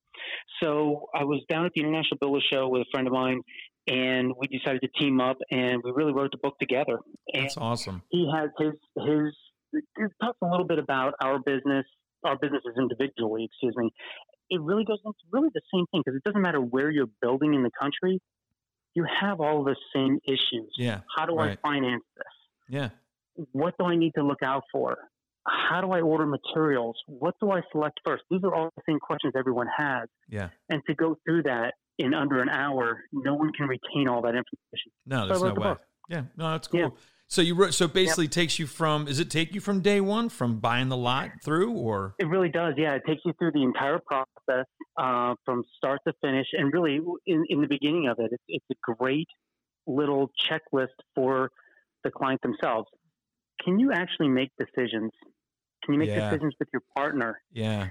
So 0.63 1.07
I 1.15 1.25
was 1.25 1.43
down 1.49 1.65
at 1.65 1.73
the 1.75 1.81
International 1.81 2.19
Builder 2.21 2.41
Show 2.53 2.69
with 2.69 2.83
a 2.83 2.87
friend 2.91 3.07
of 3.07 3.13
mine 3.13 3.41
and 3.87 4.33
we 4.39 4.49
decided 4.49 4.81
to 4.81 4.89
team 4.99 5.21
up 5.21 5.37
and 5.51 5.83
we 5.85 5.93
really 5.93 6.13
wrote 6.13 6.31
the 6.33 6.39
book 6.39 6.59
together. 6.59 6.99
And 7.33 7.45
That's 7.45 7.57
awesome. 7.57 8.03
he 8.11 8.29
has 8.35 8.51
his 8.59 8.73
his 9.07 9.35
he 9.73 10.05
talks 10.21 10.39
a 10.43 10.47
little 10.47 10.67
bit 10.67 10.79
about 10.79 11.15
our 11.21 11.39
business, 11.39 11.85
our 12.25 12.37
businesses 12.37 12.75
individually. 12.79 13.45
Excuse 13.51 13.75
me. 13.77 13.93
It 14.55 14.61
really 14.61 14.85
goes 14.85 14.99
into 15.05 15.19
really 15.33 15.49
the 15.53 15.61
same 15.73 15.87
thing 15.91 16.03
because 16.05 16.17
it 16.17 16.25
doesn't 16.25 16.41
matter 16.41 16.61
where 16.61 16.91
you're 16.91 17.11
building 17.21 17.55
in 17.55 17.63
the 17.63 17.71
country. 17.81 18.21
You 18.95 19.05
have 19.21 19.41
all 19.41 19.65
the 19.65 19.77
same 19.95 20.21
issues. 20.25 20.73
Yeah. 20.79 21.01
How 21.17 21.27
do 21.27 21.35
right. 21.35 21.59
I 21.59 21.69
finance 21.69 22.05
this? 22.17 22.27
Yeah. 22.69 22.89
What 23.51 23.75
do 23.79 23.87
I 23.87 23.97
need 23.97 24.13
to 24.17 24.23
look 24.23 24.43
out 24.45 24.63
for? 24.71 24.97
How 25.47 25.81
do 25.81 25.91
I 25.91 26.01
order 26.01 26.25
materials? 26.25 26.97
What 27.07 27.35
do 27.41 27.51
I 27.51 27.63
select 27.73 27.99
first? 28.05 28.23
These 28.31 28.45
are 28.45 28.55
all 28.55 28.71
the 28.77 28.83
same 28.89 29.01
questions 29.01 29.35
everyone 29.37 29.67
has. 29.77 30.09
Yeah. 30.29 30.51
And 30.69 30.81
to 30.87 30.95
go 30.95 31.19
through 31.25 31.43
that 31.43 31.75
in 31.99 32.15
under 32.15 32.41
an 32.41 32.49
hour, 32.49 33.03
no 33.13 33.35
one 33.35 33.53
can 33.53 33.67
retain 33.67 34.09
all 34.09 34.23
that 34.23 34.35
information. 34.37 34.93
No, 35.07 35.27
there's 35.27 35.43
I 35.43 35.49
no 35.49 35.55
way. 35.55 35.75
Yeah, 36.09 36.23
no, 36.37 36.51
that's 36.53 36.69
cool. 36.69 36.81
Yeah. 36.81 36.89
So 37.29 37.43
you 37.43 37.55
wrote, 37.55 37.75
so 37.75 37.89
basically 37.89 38.29
takes 38.29 38.59
you 38.59 38.67
from 38.67 39.09
is 39.09 39.19
it 39.19 39.31
take 39.31 39.55
you 39.55 39.61
from 39.61 39.81
day 39.81 40.01
one 40.01 40.29
from 40.29 40.61
buying 40.61 40.89
the 40.89 40.97
lot 40.97 41.31
through 41.43 41.73
or 41.73 42.15
It 42.19 42.27
really 42.27 42.51
does. 42.51 42.75
Yeah, 42.77 42.95
it 42.95 43.03
takes 43.07 43.23
you 43.25 43.33
through 43.39 43.53
the 43.53 43.63
entire 43.63 43.99
process 43.99 44.67
uh, 44.97 45.35
from 45.45 45.65
start 45.77 46.01
to 46.07 46.13
finish, 46.21 46.47
and 46.53 46.73
really, 46.73 47.01
in, 47.27 47.45
in 47.49 47.61
the 47.61 47.67
beginning 47.67 48.09
of 48.09 48.19
it, 48.21 48.31
it's, 48.33 48.43
it's 48.49 48.67
a 48.71 48.95
great 48.95 49.29
little 49.87 50.31
checklist 50.49 50.89
for 51.15 51.51
the 52.05 52.11
client 52.11 52.41
themselves. 52.43 52.89
Can 53.65 53.79
you 53.79 53.93
actually 53.93 54.29
make 54.29 54.51
decisions? 54.59 55.11
Can 55.83 55.95
you 55.95 55.99
make 55.99 56.11
Yeah. 56.11 56.31
decisions 56.31 56.55
with 56.59 56.69
your 56.73 56.83
partner? 56.97 57.41
yeah, 57.53 57.89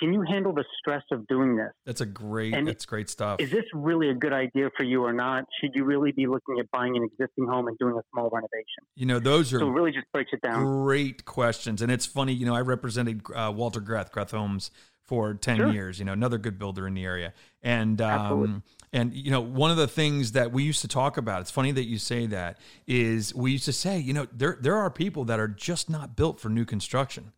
Can 0.00 0.12
you 0.14 0.22
handle 0.22 0.52
the 0.54 0.64
stress 0.78 1.02
of 1.12 1.26
doing 1.28 1.56
this? 1.56 1.68
that's 1.86 2.00
a 2.00 2.06
great 2.06 2.54
And 2.54 2.66
that's 2.66 2.86
great 2.86 3.10
stuff. 3.10 3.38
Is 3.40 3.50
this 3.50 3.64
really 3.74 4.08
a 4.08 4.14
good 4.14 4.32
idea 4.32 4.70
for 4.76 4.82
you 4.84 5.04
or 5.04 5.12
not? 5.12 5.44
Should 5.60 5.72
you 5.74 5.84
really 5.84 6.10
be 6.10 6.26
looking 6.26 6.58
at 6.58 6.70
buying 6.70 6.96
an 6.96 7.04
existing 7.04 7.46
home 7.46 7.68
and 7.68 7.76
doing 7.78 7.94
a 7.96 8.02
small 8.12 8.30
renovation? 8.30 8.82
You 8.96 9.06
know, 9.06 9.18
those 9.18 9.52
are 9.52 9.58
So 9.60 9.68
it 9.68 9.72
really 9.72 9.92
just 9.92 10.06
breaks 10.12 10.30
it 10.32 10.40
down. 10.40 10.64
great 10.64 11.24
questions, 11.26 11.82
and 11.82 11.92
it's 11.92 12.06
funny. 12.06 12.32
You 12.32 12.46
know, 12.46 12.54
I 12.54 12.62
represented 12.62 13.22
uh, 13.34 13.52
Walter 13.54 13.80
Greth, 13.80 14.10
Greth 14.10 14.30
Homes 14.30 14.70
for 15.04 15.34
ten 15.34 15.56
Sure. 15.58 15.72
years. 15.72 15.98
You 15.98 16.04
know, 16.06 16.12
another 16.12 16.38
good 16.38 16.58
builder 16.58 16.86
in 16.86 16.94
the 16.94 17.04
area, 17.04 17.34
and 17.62 18.00
um, 18.00 18.62
and 18.92 19.12
you 19.12 19.30
know, 19.30 19.40
one 19.40 19.70
of 19.70 19.76
the 19.76 19.88
things 19.88 20.32
that 20.32 20.50
we 20.52 20.62
used 20.62 20.80
to 20.82 20.88
talk 20.88 21.16
about. 21.16 21.40
It's 21.42 21.50
funny 21.50 21.72
that 21.72 21.84
you 21.84 21.98
say 21.98 22.26
that. 22.26 22.58
Is 22.86 23.34
we 23.34 23.52
used 23.52 23.64
to 23.66 23.72
say, 23.72 23.98
you 23.98 24.12
know, 24.12 24.26
there 24.32 24.56
there 24.60 24.76
are 24.76 24.90
people 24.90 25.24
that 25.24 25.38
are 25.40 25.48
just 25.48 25.90
not 25.90 26.16
built 26.16 26.40
for 26.40 26.48
new 26.48 26.64
construction. 26.64 27.32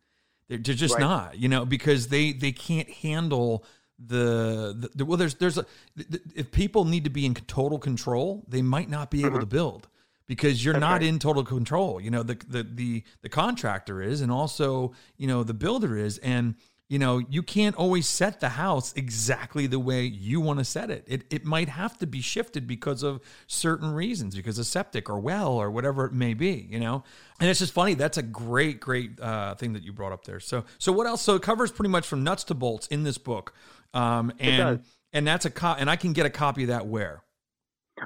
They're, 0.53 0.59
they're 0.61 0.75
just 0.75 0.93
Right. 0.95 1.01
not, 1.01 1.39
you 1.39 1.49
know, 1.49 1.65
because 1.65 2.07
they 2.09 2.31
they 2.31 2.51
can't 2.51 2.89
handle 2.89 3.63
the, 3.97 4.75
the, 4.77 4.89
the 4.95 5.05
well. 5.05 5.17
There's 5.17 5.35
there's 5.35 5.57
a 5.57 5.65
th- 5.97 6.09
th- 6.09 6.21
if 6.35 6.51
people 6.51 6.85
need 6.85 7.03
to 7.05 7.09
be 7.09 7.25
in 7.25 7.33
total 7.33 7.79
control, 7.79 8.43
they 8.47 8.61
might 8.61 8.89
not 8.89 9.09
be 9.09 9.25
able 9.25 9.39
to 9.39 9.45
build 9.45 9.87
because 10.27 10.63
you're 10.63 10.73
Mm-hmm. 10.73 10.81
That's 10.81 10.89
not 10.89 11.01
right. 11.01 11.03
in 11.09 11.19
total 11.19 11.43
control. 11.43 11.99
You 12.01 12.11
know, 12.11 12.23
the, 12.23 12.35
the 12.47 12.63
the 12.63 13.03
the 13.21 13.29
contractor 13.29 14.01
is, 14.01 14.21
and 14.21 14.31
also 14.31 14.93
you 15.17 15.27
know 15.27 15.43
the 15.43 15.53
builder 15.53 15.97
is, 15.97 16.17
and 16.19 16.55
you 16.89 16.99
know 16.99 17.19
you 17.29 17.41
can't 17.41 17.75
always 17.75 18.07
set 18.07 18.39
the 18.39 18.49
house 18.49 18.93
exactly 18.95 19.67
the 19.67 19.79
way 19.79 20.03
you 20.03 20.41
want 20.41 20.59
to 20.59 20.65
set 20.65 20.89
it. 20.91 21.03
It 21.07 21.23
it 21.29 21.45
might 21.45 21.69
have 21.69 21.97
to 21.99 22.07
be 22.07 22.21
shifted 22.21 22.67
because 22.67 23.03
of 23.03 23.21
certain 23.47 23.91
reasons, 23.93 24.35
because 24.35 24.59
of 24.59 24.65
septic 24.65 25.09
or 25.09 25.19
well 25.19 25.53
or 25.53 25.71
whatever 25.71 26.05
it 26.05 26.13
may 26.13 26.33
be. 26.33 26.67
You 26.69 26.79
know, 26.79 27.03
and 27.39 27.49
it's 27.49 27.59
just 27.59 27.73
funny. 27.73 27.93
That's 27.93 28.17
a 28.17 28.23
great 28.23 28.79
great 28.79 29.19
uh, 29.19 29.55
thing 29.55 29.73
that 29.73 29.83
you 29.83 29.93
brought 29.93 30.11
up 30.11 30.25
there. 30.25 30.39
So 30.39 30.65
so 30.77 30.91
what 30.91 31.07
else? 31.07 31.21
So 31.21 31.35
it 31.35 31.41
covers 31.41 31.71
pretty 31.71 31.89
much 31.89 32.05
from 32.05 32.23
nuts 32.23 32.43
to 32.45 32.53
bolts 32.53 32.87
in 32.87 33.03
this 33.03 33.17
book, 33.17 33.53
um, 33.93 34.31
and 34.39 34.79
does. 34.79 34.95
and 35.13 35.25
that's 35.25 35.45
a 35.45 35.49
co- 35.51 35.75
and 35.77 35.89
I 35.89 35.95
can 35.95 36.13
get 36.13 36.25
a 36.25 36.29
copy 36.29 36.63
of 36.63 36.67
that 36.67 36.85
where. 36.85 37.23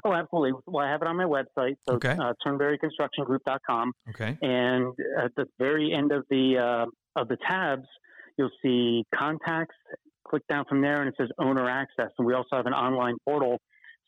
Oh, 0.04 0.12
absolutely. 0.12 0.52
Well, 0.66 0.86
I 0.86 0.90
have 0.90 1.00
it 1.02 1.08
on 1.08 1.16
my 1.16 1.24
website, 1.24 1.76
so 1.88 1.94
Okay. 1.96 2.10
uh, 2.20 2.32
turnberryconstructiongroup.com. 2.46 3.92
Okay. 4.10 4.36
And 4.42 4.94
at 5.18 5.34
the 5.34 5.46
very 5.58 5.92
end 5.92 6.12
of 6.12 6.24
the 6.30 6.58
uh, 6.58 7.20
of 7.20 7.28
the 7.28 7.36
tabs, 7.36 7.86
you'll 8.38 8.50
see 8.62 9.04
contacts. 9.14 9.74
Click 10.28 10.42
down 10.48 10.64
from 10.68 10.82
there, 10.82 11.00
and 11.00 11.08
it 11.08 11.14
says 11.18 11.28
owner 11.38 11.68
access. 11.68 12.10
And 12.18 12.26
we 12.26 12.34
also 12.34 12.56
have 12.56 12.66
an 12.66 12.74
online 12.74 13.16
portal. 13.26 13.58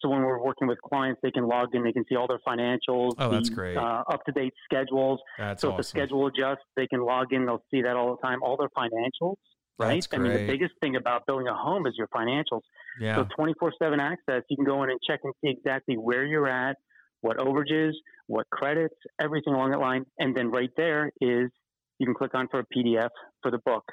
So 0.00 0.08
when 0.08 0.22
we're 0.22 0.42
working 0.42 0.66
with 0.66 0.78
clients, 0.80 1.20
they 1.22 1.30
can 1.30 1.46
log 1.46 1.74
in, 1.74 1.84
they 1.84 1.92
can 1.92 2.04
see 2.08 2.16
all 2.16 2.26
their 2.26 2.40
financials, 2.46 3.12
oh, 3.18 3.30
that's 3.30 3.50
great. 3.50 3.76
Uh, 3.76 4.02
up 4.10 4.24
to 4.24 4.32
date 4.32 4.54
schedules. 4.64 5.20
That's 5.38 5.60
so 5.60 5.68
awesome. 5.68 5.80
if 5.80 5.84
the 5.84 5.84
schedule 5.84 6.26
adjusts, 6.26 6.64
they 6.74 6.86
can 6.86 7.04
log 7.04 7.32
in, 7.32 7.44
they'll 7.44 7.62
see 7.70 7.82
that 7.82 7.96
all 7.96 8.16
the 8.16 8.26
time, 8.26 8.42
all 8.42 8.56
their 8.56 8.70
financials. 8.70 9.36
Right. 9.78 10.06
I 10.12 10.18
mean, 10.18 10.32
the 10.32 10.46
biggest 10.46 10.72
thing 10.82 10.96
about 10.96 11.26
building 11.26 11.48
a 11.48 11.54
home 11.54 11.86
is 11.86 11.94
your 11.96 12.08
financials. 12.08 12.60
Yeah. 13.00 13.16
So 13.16 13.26
24 13.34 13.72
7 13.82 13.98
access, 13.98 14.42
you 14.50 14.56
can 14.56 14.66
go 14.66 14.82
in 14.82 14.90
and 14.90 14.98
check 15.06 15.20
and 15.24 15.32
see 15.42 15.50
exactly 15.50 15.96
where 15.96 16.24
you're 16.24 16.48
at, 16.48 16.76
what 17.22 17.38
overages, 17.38 17.92
what 18.26 18.46
credits, 18.50 18.94
everything 19.18 19.54
along 19.54 19.70
that 19.70 19.80
line. 19.80 20.04
And 20.18 20.36
then 20.36 20.50
right 20.50 20.70
there 20.76 21.10
is 21.22 21.50
you 21.98 22.06
can 22.06 22.14
click 22.14 22.34
on 22.34 22.48
for 22.48 22.60
a 22.60 22.64
PDF 22.76 23.08
for 23.42 23.50
the 23.50 23.58
book. 23.64 23.84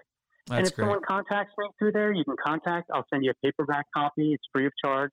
That's 0.48 0.58
and 0.58 0.68
if 0.68 0.76
great. 0.76 0.84
someone 0.84 1.02
contacts 1.08 1.54
me 1.58 1.68
through 1.78 1.92
there, 1.92 2.12
you 2.12 2.24
can 2.24 2.36
contact. 2.44 2.90
I'll 2.94 3.06
send 3.10 3.24
you 3.24 3.32
a 3.32 3.46
paperback 3.46 3.86
copy. 3.96 4.34
It's 4.34 4.44
free 4.54 4.66
of 4.66 4.74
charge. 4.84 5.12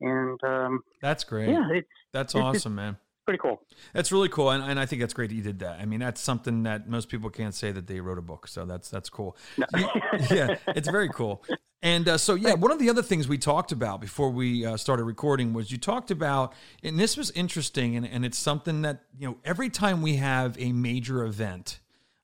And 0.00 0.38
um, 0.44 0.80
that's 1.02 1.24
great. 1.24 1.48
Yeah, 1.48 1.68
it's 1.72 1.88
that's 2.12 2.34
it's, 2.34 2.42
awesome, 2.42 2.74
man. 2.74 2.96
Pretty 3.26 3.40
cool. 3.42 3.60
That's 3.92 4.10
really 4.12 4.28
cool, 4.28 4.50
and, 4.50 4.62
and 4.62 4.80
I 4.80 4.86
think 4.86 5.00
that's 5.00 5.12
great 5.12 5.28
that 5.30 5.34
you 5.34 5.42
did 5.42 5.58
that. 5.58 5.80
I 5.80 5.84
mean, 5.84 6.00
that's 6.00 6.20
something 6.20 6.62
that 6.62 6.88
most 6.88 7.08
people 7.08 7.28
can't 7.30 7.54
say 7.54 7.72
that 7.72 7.86
they 7.86 8.00
wrote 8.00 8.16
a 8.18 8.22
book, 8.22 8.46
so 8.46 8.64
that's 8.64 8.88
that's 8.88 9.10
cool. 9.10 9.36
No. 9.58 9.66
yeah, 10.30 10.56
it's 10.68 10.88
very 10.88 11.08
cool. 11.08 11.42
And 11.82 12.08
uh, 12.08 12.18
so, 12.18 12.34
yeah, 12.34 12.54
one 12.54 12.72
of 12.72 12.80
the 12.80 12.90
other 12.90 13.02
things 13.02 13.28
we 13.28 13.38
talked 13.38 13.70
about 13.70 14.00
before 14.00 14.30
we 14.30 14.66
uh, 14.66 14.76
started 14.76 15.04
recording 15.04 15.52
was 15.52 15.70
you 15.70 15.78
talked 15.78 16.10
about, 16.10 16.52
and 16.82 16.98
this 16.98 17.16
was 17.16 17.30
interesting, 17.32 17.96
and, 17.96 18.06
and 18.06 18.24
it's 18.24 18.38
something 18.38 18.82
that, 18.82 19.02
you 19.16 19.28
know, 19.28 19.36
every 19.44 19.70
time 19.70 20.02
we 20.02 20.16
have 20.16 20.58
a 20.58 20.72
major 20.72 21.22
event 21.22 21.78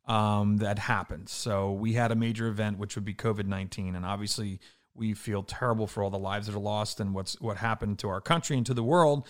um, 0.06 0.58
that 0.58 0.78
happens, 0.78 1.32
so 1.32 1.73
we 1.73 1.94
had 1.94 2.11
a 2.12 2.14
major 2.14 2.49
event, 2.49 2.78
which 2.78 2.94
would 2.94 3.04
be 3.04 3.14
COVID 3.14 3.46
19, 3.46 3.94
and 3.94 4.04
obviously 4.04 4.61
we 4.94 5.14
feel 5.14 5.42
terrible 5.42 5.87
for 5.87 6.02
all 6.02 6.11
the 6.11 6.18
lives 6.18 6.46
that 6.46 6.54
are 6.54 6.61
lost 6.61 7.00
and 7.00 7.14
what's 7.14 7.40
what 7.40 7.56
happened 7.56 7.99
to 8.00 8.08
our 8.08 8.20
country 8.20 8.56
and 8.56 8.66
to 8.66 8.75
the 8.75 8.84
world. 8.84 9.26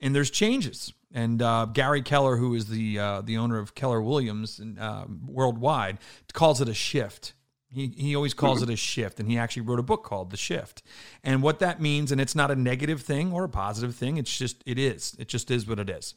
And 0.00 0.14
there's 0.14 0.30
changes. 0.30 0.92
And 1.12 1.42
uh, 1.42 1.66
Gary 1.72 2.02
Keller, 2.02 2.36
who 2.36 2.54
is 2.54 2.66
the 2.66 2.98
uh, 2.98 3.20
the 3.22 3.38
owner 3.38 3.58
of 3.58 3.74
Keller 3.74 4.00
Williams 4.00 4.60
uh, 4.78 5.04
worldwide, 5.26 5.98
calls 6.32 6.60
it 6.60 6.68
a 6.68 6.74
shift. 6.74 7.34
He, 7.70 7.88
he 7.88 8.16
always 8.16 8.32
calls 8.32 8.62
it 8.62 8.70
a 8.70 8.76
shift, 8.76 9.20
and 9.20 9.28
he 9.28 9.36
actually 9.36 9.62
wrote 9.62 9.78
a 9.78 9.82
book 9.82 10.02
called 10.02 10.30
The 10.30 10.38
Shift. 10.38 10.82
And 11.22 11.42
what 11.42 11.58
that 11.58 11.82
means, 11.82 12.10
and 12.10 12.18
it's 12.18 12.34
not 12.34 12.50
a 12.50 12.56
negative 12.56 13.02
thing 13.02 13.30
or 13.30 13.44
a 13.44 13.48
positive 13.48 13.94
thing, 13.94 14.16
it's 14.16 14.38
just, 14.38 14.62
it 14.64 14.78
is. 14.78 15.14
It 15.18 15.28
just 15.28 15.50
is 15.50 15.66
what 15.66 15.78
it 15.78 15.90
is. 15.90 16.14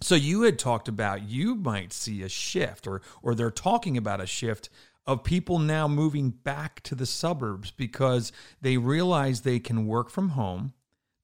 So 0.00 0.14
you 0.14 0.42
had 0.42 0.58
talked 0.58 0.88
about 0.88 1.28
you 1.28 1.54
might 1.56 1.92
see 1.92 2.22
a 2.22 2.28
shift, 2.28 2.86
or 2.86 3.02
or 3.22 3.34
they're 3.34 3.50
talking 3.50 3.96
about 3.96 4.20
a 4.20 4.26
shift 4.26 4.68
of 5.06 5.24
people 5.24 5.58
now 5.58 5.88
moving 5.88 6.30
back 6.30 6.82
to 6.82 6.94
the 6.94 7.06
suburbs 7.06 7.70
because 7.70 8.30
they 8.60 8.76
realize 8.76 9.40
they 9.40 9.58
can 9.58 9.86
work 9.86 10.10
from 10.10 10.30
home. 10.30 10.74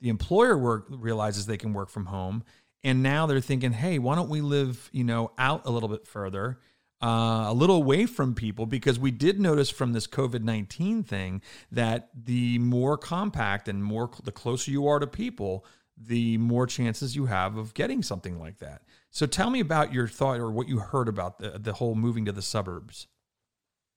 The 0.01 0.09
employer 0.09 0.59
work 0.59 0.87
realizes 0.89 1.47
they 1.47 1.57
can 1.57 1.73
work 1.73 1.89
from 1.89 2.07
home, 2.07 2.43
and 2.83 3.03
now 3.03 3.27
they're 3.27 3.41
thinking, 3.41 3.73
"Hey, 3.73 3.99
why 3.99 4.17
don't 4.17 4.29
we 4.29 4.41
live, 4.41 4.91
you 4.93 5.05
know, 5.05 5.33
out 5.39 5.67
a 5.67 5.71
little 5.71 5.89
bit 5.89 6.07
further, 6.07 6.59
uh, 7.01 7.45
a 7.47 7.55
little 7.55 7.77
away 7.77 8.07
from 8.07 8.35
people?" 8.35 8.67
Because 8.67 8.99
we 8.99 9.11
did 9.11 9.39
notice 9.39 9.71
from 9.71 9.93
this 9.93 10.07
COVID 10.09 10.43
nineteen 10.43 11.05
thing 11.05 11.43
that 11.71 12.11
the 12.15 12.59
more 12.59 12.99
compact 12.99 13.69
and 13.69 13.85
more 13.85 14.11
the 14.25 14.33
closer 14.33 14.71
you 14.71 14.89
are 14.89 14.99
to 14.99 15.07
people, 15.07 15.65
the 15.97 16.39
more 16.39 16.67
chances 16.67 17.15
you 17.15 17.27
have 17.27 17.57
of 17.57 17.75
getting 17.75 18.03
something 18.03 18.39
like 18.39 18.59
that. 18.59 18.83
So, 19.11 19.27
tell 19.27 19.51
me 19.51 19.61
about 19.61 19.93
your 19.93 20.09
thought 20.09 20.41
or 20.41 20.51
what 20.51 20.69
you 20.69 20.79
heard 20.79 21.09
about 21.09 21.39
the 21.39 21.59
the 21.59 21.75
whole 21.75 21.95
moving 21.95 22.25
to 22.25 22.33
the 22.33 22.43
suburbs. 22.43 23.07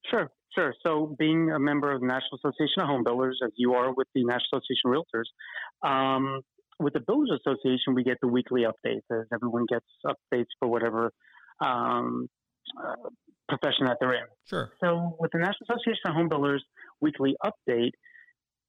Sure, 0.10 0.30
sure. 0.56 0.74
So, 0.86 1.16
being 1.18 1.52
a 1.52 1.60
member 1.60 1.92
of 1.92 2.02
the 2.02 2.08
National 2.08 2.40
Association 2.44 2.82
of 2.82 2.88
Home 2.88 3.04
Builders, 3.04 3.40
as 3.44 3.52
you 3.56 3.74
are 3.74 3.94
with 3.94 4.08
the 4.14 4.24
National 4.24 4.62
Association 4.62 4.92
of 4.92 5.04
Realtors, 5.04 5.88
um, 5.88 6.42
with 6.80 6.94
the 6.94 7.00
Builders 7.00 7.32
Association, 7.46 7.96
we 7.96 8.04
get 8.04 8.18
the 8.22 8.28
weekly 8.28 8.62
updates 8.62 9.04
as 9.12 9.26
everyone 9.34 9.66
gets 9.68 9.86
updates 10.06 10.48
for 10.60 10.68
whatever 10.68 11.12
um, 11.60 12.28
uh, 12.80 13.10
profession 13.50 13.86
that 13.86 13.98
they're 14.00 14.14
in. 14.14 14.28
Sure. 14.46 14.72
So, 14.80 15.18
with 15.20 15.32
the 15.32 15.40
National 15.40 15.66
Association 15.70 16.02
of 16.08 16.14
Home 16.14 16.30
Builders 16.30 16.64
weekly 17.02 17.36
update, 17.44 17.92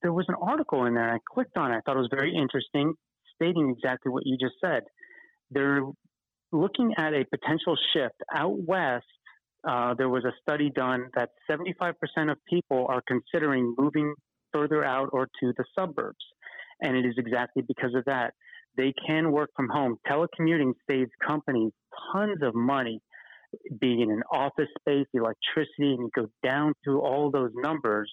there 0.03 0.13
was 0.13 0.27
an 0.29 0.37
article 0.41 0.87
in 0.87 0.95
there. 0.95 1.13
I 1.13 1.19
clicked 1.33 1.57
on 1.57 1.73
it. 1.73 1.77
I 1.77 1.81
thought 1.85 1.97
it 1.97 2.01
was 2.01 2.11
very 2.11 2.35
interesting, 2.35 2.95
stating 3.41 3.75
exactly 3.77 4.11
what 4.11 4.25
you 4.27 4.37
just 4.37 4.55
said. 4.63 4.83
They're 5.51 5.83
looking 6.53 6.95
at 6.99 7.15
a 7.15 7.25
potential 7.25 7.77
shift 7.93 8.17
out 8.35 8.57
west 8.67 9.05
uh, 9.67 9.95
there 9.95 10.09
was 10.09 10.25
a 10.25 10.33
study 10.41 10.71
done 10.71 11.09
that 11.15 11.31
75% 11.51 11.93
of 12.31 12.39
people 12.49 12.87
are 12.89 13.03
considering 13.07 13.75
moving 13.77 14.15
further 14.53 14.85
out 14.85 15.09
or 15.13 15.27
to 15.41 15.53
the 15.57 15.65
suburbs. 15.77 16.25
And 16.81 16.97
it 16.97 17.05
is 17.05 17.15
exactly 17.19 17.63
because 17.67 17.95
of 17.95 18.05
that. 18.05 18.35
They 18.77 18.95
can 19.07 19.33
work 19.33 19.51
from 19.57 19.69
home. 19.69 19.97
Telecommuting 20.09 20.73
saves 20.89 21.11
companies 21.27 21.73
tons 22.13 22.39
of 22.43 22.55
money, 22.55 23.01
being 23.81 24.01
in 24.01 24.11
an 24.11 24.23
office 24.31 24.69
space, 24.81 25.07
electricity, 25.13 25.95
and 25.95 25.99
you 25.99 26.11
go 26.15 26.27
down 26.45 26.75
through 26.85 27.01
all 27.01 27.31
those 27.31 27.51
numbers, 27.57 28.13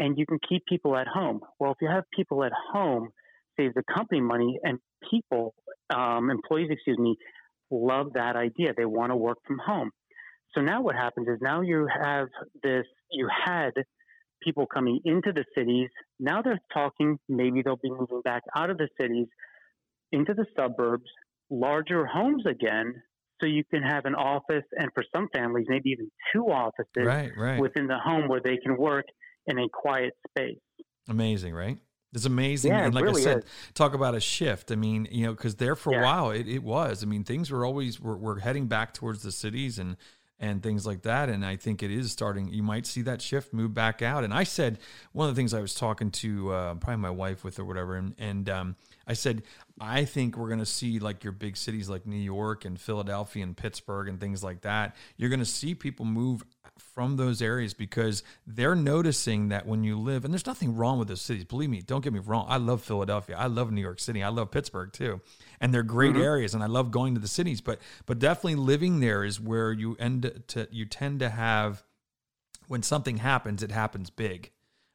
and 0.00 0.18
you 0.18 0.26
can 0.26 0.38
keep 0.48 0.64
people 0.66 0.96
at 0.96 1.06
home. 1.06 1.40
Well, 1.60 1.70
if 1.70 1.76
you 1.80 1.88
have 1.88 2.04
people 2.14 2.42
at 2.42 2.52
home, 2.72 3.10
saves 3.58 3.74
the 3.74 3.82
company 3.94 4.20
money, 4.20 4.58
and 4.62 4.78
people, 5.10 5.54
um, 5.94 6.30
employees, 6.30 6.68
excuse 6.70 6.98
me, 6.98 7.16
love 7.70 8.08
that 8.14 8.36
idea. 8.36 8.72
They 8.76 8.84
want 8.84 9.12
to 9.12 9.16
work 9.16 9.38
from 9.46 9.58
home. 9.58 9.90
So 10.54 10.62
now 10.62 10.82
what 10.82 10.94
happens 10.94 11.28
is 11.28 11.38
now 11.40 11.60
you 11.60 11.86
have 12.02 12.28
this, 12.62 12.84
you 13.10 13.28
had 13.44 13.72
people 14.42 14.66
coming 14.66 15.00
into 15.04 15.32
the 15.32 15.44
cities. 15.56 15.88
Now 16.18 16.42
they're 16.42 16.60
talking, 16.72 17.18
maybe 17.28 17.62
they'll 17.62 17.76
be 17.76 17.90
moving 17.90 18.20
back 18.24 18.42
out 18.56 18.70
of 18.70 18.78
the 18.78 18.88
cities 19.00 19.26
into 20.12 20.34
the 20.34 20.46
suburbs, 20.56 21.10
larger 21.50 22.06
homes 22.06 22.44
again. 22.48 22.94
So 23.42 23.46
you 23.46 23.64
can 23.70 23.82
have 23.82 24.06
an 24.06 24.14
office, 24.14 24.64
and 24.78 24.88
for 24.94 25.04
some 25.14 25.28
families, 25.34 25.66
maybe 25.68 25.90
even 25.90 26.10
two 26.32 26.44
offices 26.44 26.86
right, 26.96 27.30
right. 27.36 27.60
within 27.60 27.86
the 27.86 27.98
home 27.98 28.28
where 28.28 28.40
they 28.42 28.56
can 28.56 28.78
work 28.78 29.04
in 29.46 29.58
a 29.58 29.68
quiet 29.70 30.14
space. 30.30 30.58
Amazing, 31.06 31.52
right? 31.52 31.76
It's 32.12 32.24
amazing. 32.24 32.72
Yeah, 32.72 32.84
and 32.84 32.94
like 32.94 33.04
really 33.04 33.22
I 33.22 33.24
said, 33.24 33.38
is. 33.38 33.44
talk 33.74 33.94
about 33.94 34.14
a 34.14 34.20
shift. 34.20 34.72
I 34.72 34.76
mean, 34.76 35.06
you 35.10 35.26
know, 35.26 35.32
because 35.32 35.56
there 35.56 35.76
for 35.76 35.92
a 35.98 36.02
while 36.02 36.30
it, 36.30 36.48
it 36.48 36.62
was. 36.62 37.02
I 37.02 37.06
mean, 37.06 37.24
things 37.24 37.50
were 37.50 37.64
always 37.64 38.00
we're, 38.00 38.16
we're 38.16 38.38
heading 38.38 38.66
back 38.66 38.94
towards 38.94 39.22
the 39.22 39.32
cities 39.32 39.78
and 39.78 39.96
and 40.38 40.62
things 40.62 40.86
like 40.86 41.02
that. 41.02 41.28
And 41.28 41.44
I 41.44 41.56
think 41.56 41.82
it 41.82 41.90
is 41.90 42.12
starting. 42.12 42.48
You 42.48 42.62
might 42.62 42.86
see 42.86 43.02
that 43.02 43.22
shift 43.22 43.52
move 43.52 43.74
back 43.74 44.02
out. 44.02 44.24
And 44.24 44.32
I 44.34 44.44
said 44.44 44.78
one 45.12 45.28
of 45.28 45.34
the 45.34 45.38
things 45.38 45.54
I 45.54 45.60
was 45.60 45.74
talking 45.74 46.10
to 46.12 46.52
uh, 46.52 46.74
probably 46.74 47.02
my 47.02 47.10
wife 47.10 47.44
with 47.44 47.58
or 47.58 47.64
whatever, 47.64 47.96
and 47.96 48.14
and 48.18 48.48
um, 48.48 48.76
I 49.06 49.12
said 49.12 49.42
I 49.78 50.06
think 50.06 50.36
we're 50.38 50.48
going 50.48 50.60
to 50.60 50.66
see 50.66 50.98
like 50.98 51.22
your 51.22 51.34
big 51.34 51.56
cities 51.56 51.88
like 51.90 52.06
New 52.06 52.16
York 52.16 52.64
and 52.64 52.80
Philadelphia 52.80 53.42
and 53.42 53.54
Pittsburgh 53.56 54.08
and 54.08 54.18
things 54.18 54.42
like 54.42 54.62
that. 54.62 54.96
You're 55.18 55.28
going 55.28 55.40
to 55.40 55.44
see 55.44 55.74
people 55.74 56.06
move 56.06 56.42
from 56.78 57.16
those 57.16 57.42
areas 57.42 57.74
because 57.74 58.22
they're 58.46 58.74
noticing 58.74 59.48
that 59.50 59.66
when 59.66 59.84
you 59.84 59.98
live 59.98 60.24
and 60.24 60.32
there's 60.32 60.46
nothing 60.46 60.74
wrong 60.76 60.98
with 60.98 61.08
those 61.08 61.20
cities. 61.20 61.44
Believe 61.44 61.68
me 61.70 61.82
don't 61.82 62.02
get 62.02 62.12
me 62.12 62.18
wrong. 62.20 62.46
I 62.48 62.56
love 62.56 62.82
philadelphia. 62.82 63.36
I 63.36 63.46
love 63.46 63.70
new 63.70 63.80
york 63.82 63.98
city. 64.00 64.22
I 64.22 64.28
love 64.28 64.50
pittsburgh 64.50 64.92
too. 64.92 65.20
And 65.60 65.72
they're 65.74 65.82
great 65.82 66.14
Mhm. 66.16 66.22
areas 66.22 66.54
and 66.54 66.62
i 66.62 66.66
love 66.66 66.90
going 66.90 67.14
to 67.14 67.20
the 67.20 67.28
cities. 67.28 67.60
But 67.60 67.80
but 68.06 68.18
definitely 68.18 68.56
living 68.56 69.00
there 69.00 69.24
is 69.24 69.38
where 69.40 69.72
you 69.72 69.94
end 69.98 70.42
to 70.48 70.68
you 70.70 70.86
tend 70.86 71.20
to 71.20 71.28
have 71.30 71.82
when 72.66 72.82
something 72.82 73.18
happens 73.18 73.62
it 73.62 73.70
happens 73.70 74.08
big. 74.10 74.50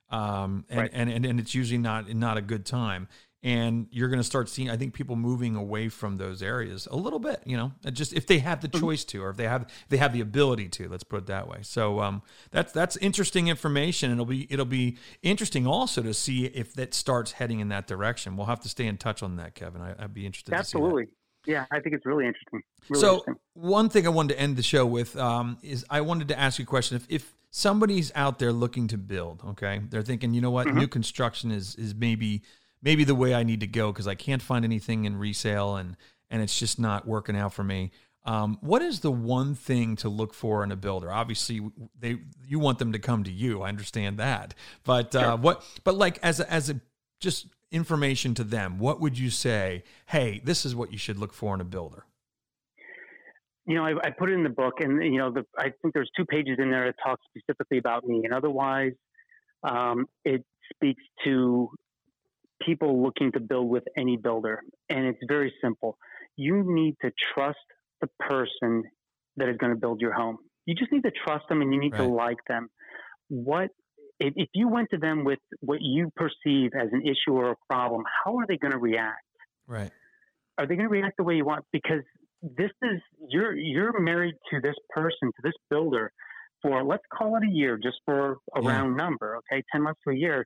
Um 0.09 0.65
and 0.69 0.79
Right. 0.81 0.89
and, 0.93 1.09
and 1.09 1.25
and 1.25 1.39
it's 1.39 1.53
usually 1.55 1.77
not 1.79 2.11
not 2.13 2.37
a 2.37 2.41
good 2.41 2.65
time 2.65 3.07
and 3.43 3.87
you're 3.91 4.07
going 4.07 4.19
to 4.19 4.23
start 4.23 4.47
seeing 4.49 4.69
i 4.69 4.77
think 4.77 4.93
people 4.93 5.15
moving 5.15 5.55
away 5.55 5.89
from 5.89 6.17
those 6.17 6.43
areas 6.43 6.87
a 6.91 6.95
little 6.95 7.19
bit 7.19 7.41
you 7.45 7.57
know 7.57 7.71
just 7.91 8.13
if 8.13 8.27
they 8.27 8.39
have 8.39 8.61
the 8.61 8.67
Mm-hmm. 8.67 8.79
choice 8.79 9.03
to 9.03 9.23
or 9.23 9.29
if 9.31 9.37
they 9.37 9.47
have 9.47 9.63
if 9.63 9.89
they 9.89 9.97
have 9.97 10.13
the 10.13 10.21
ability 10.21 10.67
to 10.69 10.87
let's 10.89 11.03
put 11.03 11.17
it 11.17 11.25
that 11.27 11.47
way 11.47 11.59
so 11.61 11.99
um 11.99 12.21
that's 12.51 12.71
that's 12.71 12.95
interesting 12.97 13.47
information 13.47 14.11
and 14.11 14.19
it'll 14.19 14.25
be 14.25 14.47
it'll 14.51 14.65
be 14.65 14.97
interesting 15.23 15.65
also 15.65 16.01
to 16.03 16.13
see 16.13 16.45
if 16.45 16.73
that 16.75 16.93
starts 16.93 17.33
heading 17.33 17.59
in 17.59 17.69
that 17.69 17.87
direction 17.87 18.37
we'll 18.37 18.45
have 18.47 18.59
to 18.59 18.69
stay 18.69 18.85
in 18.85 18.97
touch 18.97 19.23
on 19.23 19.35
that 19.37 19.55
kevin 19.55 19.81
I, 19.81 19.95
i'd 20.03 20.13
be 20.13 20.25
interested 20.25 20.51
to 20.51 20.63
see 20.63 20.77
that. 20.77 20.83
Absolutely. 20.85 21.07
Yeah, 21.47 21.65
I 21.71 21.79
think 21.79 21.95
it's 21.95 22.05
really 22.05 22.27
interesting. 22.27 22.61
Really 22.89 23.01
so 23.01 23.13
interesting. 23.15 23.35
one 23.53 23.89
thing 23.89 24.05
I 24.05 24.09
wanted 24.09 24.35
to 24.35 24.39
end 24.39 24.57
the 24.57 24.61
show 24.63 24.85
with 24.85 25.17
um, 25.17 25.57
is 25.63 25.83
I 25.89 26.01
wanted 26.01 26.27
to 26.27 26.39
ask 26.39 26.59
you 26.59 26.63
a 26.63 26.65
question. 26.67 26.97
If, 26.97 27.07
if 27.09 27.33
somebody's 27.49 28.11
out 28.13 28.37
there 28.37 28.51
looking 28.51 28.87
to 28.89 28.97
build, 28.99 29.41
okay, 29.47 29.81
they're 29.89 30.03
thinking, 30.03 30.35
you 30.35 30.41
know 30.41 30.51
what, 30.51 30.67
Mhm. 30.67 30.75
new 30.75 30.87
construction 30.87 31.49
is 31.49 31.73
is 31.77 31.95
maybe 31.95 32.43
maybe 32.81 33.03
the 33.03 33.15
way 33.15 33.33
I 33.33 33.43
need 33.43 33.59
to 33.61 33.67
go 33.67 33.91
because 33.91 34.07
I 34.07 34.15
can't 34.15 34.41
find 34.41 34.65
anything 34.65 35.05
in 35.05 35.17
resale 35.17 35.75
and 35.75 35.97
and 36.29 36.41
it's 36.41 36.57
just 36.57 36.79
not 36.79 37.05
working 37.05 37.35
out 37.35 37.53
for 37.53 37.63
me. 37.63 37.91
Um, 38.23 38.57
what 38.61 38.81
is 38.81 38.99
the 39.01 39.11
one 39.11 39.55
thing 39.55 39.95
to 39.97 40.07
look 40.09 40.33
for 40.33 40.63
in 40.63 40.71
a 40.71 40.75
builder? 40.75 41.11
Obviously, 41.11 41.59
they 41.99 42.19
you 42.47 42.59
want 42.59 42.79
them 42.79 42.91
to 42.93 42.99
come 42.99 43.23
to 43.23 43.31
you. 43.31 43.61
I 43.63 43.69
understand 43.69 44.17
that, 44.19 44.53
but 44.83 45.15
uh, 45.15 45.21
Sure. 45.21 45.35
what? 45.37 45.63
But 45.83 45.95
like 45.95 46.19
as 46.23 46.39
a, 46.39 46.51
as 46.51 46.69
a 46.69 46.79
just 47.19 47.47
information 47.71 48.33
to 48.35 48.43
them, 48.43 48.77
what 48.77 48.99
would 48.99 49.17
you 49.17 49.29
say? 49.29 49.83
Hey, 50.07 50.41
this 50.43 50.65
is 50.65 50.75
what 50.75 50.91
you 50.91 50.97
should 50.97 51.17
look 51.17 51.33
for 51.33 51.55
in 51.55 51.61
a 51.61 51.65
builder. 51.65 52.05
you 53.65 53.75
know, 53.75 53.85
I, 53.85 53.93
I, 54.03 54.09
put 54.09 54.29
it 54.29 54.33
in 54.33 54.43
the 54.43 54.49
book, 54.49 54.81
and 54.81 55.03
you 55.03 55.17
know, 55.17 55.31
the, 55.31 55.45
I 55.57 55.71
think 55.81 55.93
there's 55.93 56.09
two 56.15 56.25
pages 56.25 56.57
in 56.59 56.69
there 56.69 56.85
that 56.87 56.95
talk 57.03 57.19
specifically 57.29 57.77
about 57.77 58.05
me, 58.05 58.21
and 58.23 58.33
otherwise, 58.33 58.93
um, 59.63 60.07
it 60.25 60.43
speaks 60.73 61.03
to 61.23 61.69
people 62.65 63.01
looking 63.01 63.31
to 63.33 63.39
build 63.39 63.69
with 63.69 63.83
any 63.97 64.17
builder, 64.17 64.61
and 64.89 65.05
it's 65.05 65.19
very 65.27 65.53
simple. 65.63 65.97
You 66.37 66.63
need 66.65 66.95
to 67.01 67.11
trust 67.33 67.57
the 68.01 68.07
person 68.19 68.83
that 69.37 69.49
is 69.49 69.57
going 69.57 69.73
to 69.73 69.79
build 69.79 70.01
your 70.01 70.13
home. 70.13 70.37
You 70.65 70.75
just 70.75 70.91
need 70.91 71.03
to 71.03 71.11
trust 71.25 71.45
them, 71.49 71.61
and 71.61 71.73
you 71.73 71.79
need 71.79 71.93
right. 71.93 72.01
to 72.01 72.07
like 72.07 72.37
them. 72.47 72.69
What 73.29 73.69
if, 74.19 74.33
if 74.35 74.49
you 74.53 74.67
went 74.67 74.89
to 74.91 74.97
them 74.97 75.23
with 75.23 75.39
what 75.61 75.79
you 75.81 76.11
perceive 76.15 76.71
as 76.79 76.89
an 76.91 77.01
issue 77.03 77.33
or 77.33 77.51
a 77.51 77.55
problem? 77.69 78.03
How 78.23 78.37
are 78.37 78.45
they 78.47 78.57
going 78.57 78.71
to 78.71 78.77
react? 78.77 79.25
Right. 79.67 79.91
Are 80.57 80.67
they 80.67 80.75
going 80.75 80.87
to 80.87 80.91
react 80.91 81.17
the 81.17 81.23
way 81.23 81.35
you 81.35 81.45
want? 81.45 81.65
Because 81.71 82.03
this 82.41 82.71
is 82.83 83.01
you're 83.29 83.55
you're 83.55 83.99
married 83.99 84.35
to 84.51 84.59
this 84.61 84.75
person, 84.89 85.27
to 85.27 85.41
this 85.43 85.53
builder, 85.69 86.11
for 86.61 86.83
let's 86.83 87.03
call 87.11 87.35
it 87.37 87.43
a 87.43 87.51
year, 87.51 87.79
just 87.81 87.97
for 88.05 88.37
a 88.55 88.61
yeah. 88.61 88.69
round 88.69 88.97
number, 88.97 89.37
okay, 89.37 89.63
ten 89.71 89.83
months 89.83 89.99
to 90.07 90.13
a 90.13 90.15
year. 90.15 90.45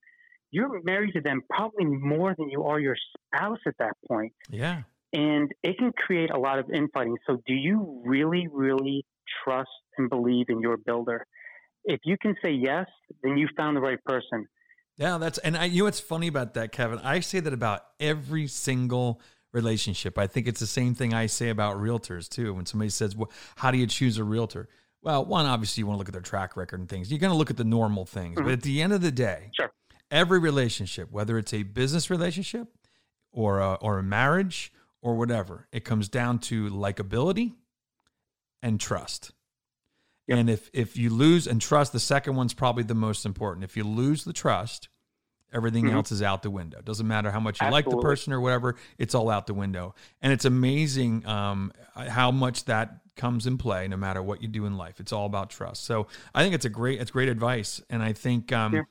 You're 0.56 0.82
married 0.84 1.12
to 1.16 1.20
them 1.22 1.42
probably 1.50 1.84
more 1.84 2.34
than 2.38 2.50
you 2.50 2.64
are 2.64 2.80
your 2.80 2.96
spouse 2.96 3.60
at 3.68 3.74
that 3.80 3.92
point. 4.08 4.32
Yeah. 4.50 4.84
And 5.12 5.52
it 5.64 5.78
can 5.78 5.92
create 5.92 6.32
a 6.32 6.40
lot 6.40 6.60
of 6.60 6.70
infighting. 6.70 7.18
So, 7.28 7.42
do 7.46 7.54
you 7.54 8.02
really, 8.06 8.48
really 8.50 9.06
trust 9.44 9.70
and 9.98 10.10
believe 10.10 10.46
in 10.48 10.62
your 10.62 10.78
builder? 10.78 11.26
If 11.84 12.00
you 12.06 12.16
can 12.18 12.38
say 12.42 12.52
yes, 12.52 12.86
then 13.22 13.38
you 13.38 13.50
found 13.58 13.76
the 13.76 13.82
right 13.82 14.02
person. 14.06 14.48
Yeah, 14.96 15.18
that's 15.18 15.40
and 15.40 15.58
I, 15.58 15.66
you 15.66 15.80
know 15.80 15.86
what's 15.86 16.00
funny 16.00 16.28
about 16.28 16.54
that, 16.54 16.72
Kevin? 16.72 17.00
I 17.00 17.20
say 17.20 17.42
that 17.42 17.52
about 17.52 17.82
every 18.00 18.48
single 18.48 19.20
relationship. 19.52 20.18
I 20.18 20.28
think 20.28 20.48
it's 20.48 20.62
the 20.62 20.68
same 20.68 20.96
thing 20.96 21.14
I 21.14 21.26
say 21.26 21.50
about 21.50 21.76
realtors 21.76 22.30
too. 22.30 22.54
When 22.54 22.66
somebody 22.66 22.92
says, 22.92 23.14
well, 23.14 23.30
"How 23.58 23.72
do 23.72 23.78
you 23.78 23.88
choose 23.88 24.18
a 24.18 24.24
realtor?" 24.24 24.70
Well, 25.02 25.26
one 25.26 25.46
obviously 25.48 25.82
you 25.82 25.88
want 25.88 25.98
to 25.98 26.00
look 26.00 26.08
at 26.08 26.14
their 26.14 26.22
track 26.22 26.56
record 26.56 26.80
and 26.80 26.88
things. 26.88 27.12
You're 27.12 27.20
going 27.20 27.34
to 27.34 27.38
look 27.38 27.50
at 27.50 27.58
the 27.58 27.66
normal 27.66 28.06
things, 28.06 28.38
mm-hmm. 28.38 28.46
but 28.46 28.54
at 28.54 28.62
the 28.62 28.82
end 28.82 28.94
of 28.94 29.02
the 29.02 29.12
day, 29.12 29.52
sure. 29.54 29.70
Every 30.12 30.40
relationship, 30.40 31.12
whether 31.12 31.38
it's 31.38 31.54
a 31.54 31.64
business 31.64 32.10
relationship 32.10 32.68
or 33.32 33.60
a, 33.60 33.74
or 33.76 34.00
a 34.00 34.04
marriage 34.04 34.72
or 35.02 35.16
whatever, 35.16 35.68
it 35.72 35.84
comes 35.84 36.10
down 36.10 36.40
to 36.40 36.70
likability 36.70 37.54
and 38.62 38.80
trust. 38.80 39.32
Yep. 40.28 40.38
And 40.40 40.50
if 40.50 40.70
if 40.74 40.98
you 40.98 41.12
lose 41.12 41.46
and 41.46 41.62
trust, 41.62 41.94
the 41.94 42.00
second 42.00 42.36
one's 42.36 42.56
probably 42.56 42.84
the 42.84 42.96
most 42.96 43.26
important. 43.26 43.64
If 43.64 43.78
you 43.78 43.84
lose 43.84 44.24
the 44.24 44.34
trust, 44.34 44.90
Everything 45.56 45.86
mm-hmm. 45.86 45.96
else 45.96 46.12
is 46.12 46.22
out 46.22 46.44
the 46.44 46.50
window. 46.50 46.82
Doesn't 46.82 47.08
matter 47.08 47.32
how 47.32 47.40
much 47.40 47.62
you 47.62 47.68
Absolutely. 47.68 47.94
like 47.94 48.02
the 48.02 48.06
person 48.06 48.34
or 48.34 48.42
whatever, 48.42 48.76
it's 48.98 49.16
all 49.16 49.30
out 49.30 49.48
the 49.48 49.54
window. 49.54 49.96
And 50.22 50.34
it's 50.34 50.44
amazing 50.44 51.26
um, 51.26 51.72
how 51.96 52.30
much 52.30 52.66
that 52.66 52.98
comes 53.16 53.48
in 53.48 53.58
play 53.58 53.88
no 53.88 53.96
matter 53.96 54.22
what 54.22 54.42
you 54.42 54.50
do 54.50 54.66
in 54.66 54.76
life. 54.76 55.00
It's 55.00 55.14
all 55.14 55.26
about 55.26 55.50
trust. 55.50 55.86
So 55.86 56.08
I 56.34 56.44
think 56.44 56.56
it's 56.56 56.66
a 56.66 56.70
great 56.70 57.00
it's 57.00 57.10
great 57.10 57.30
advice. 57.30 57.82
And 57.90 58.04
I 58.04 58.12
think 58.12 58.52
um, 58.52 58.74
yeah. 58.74 58.82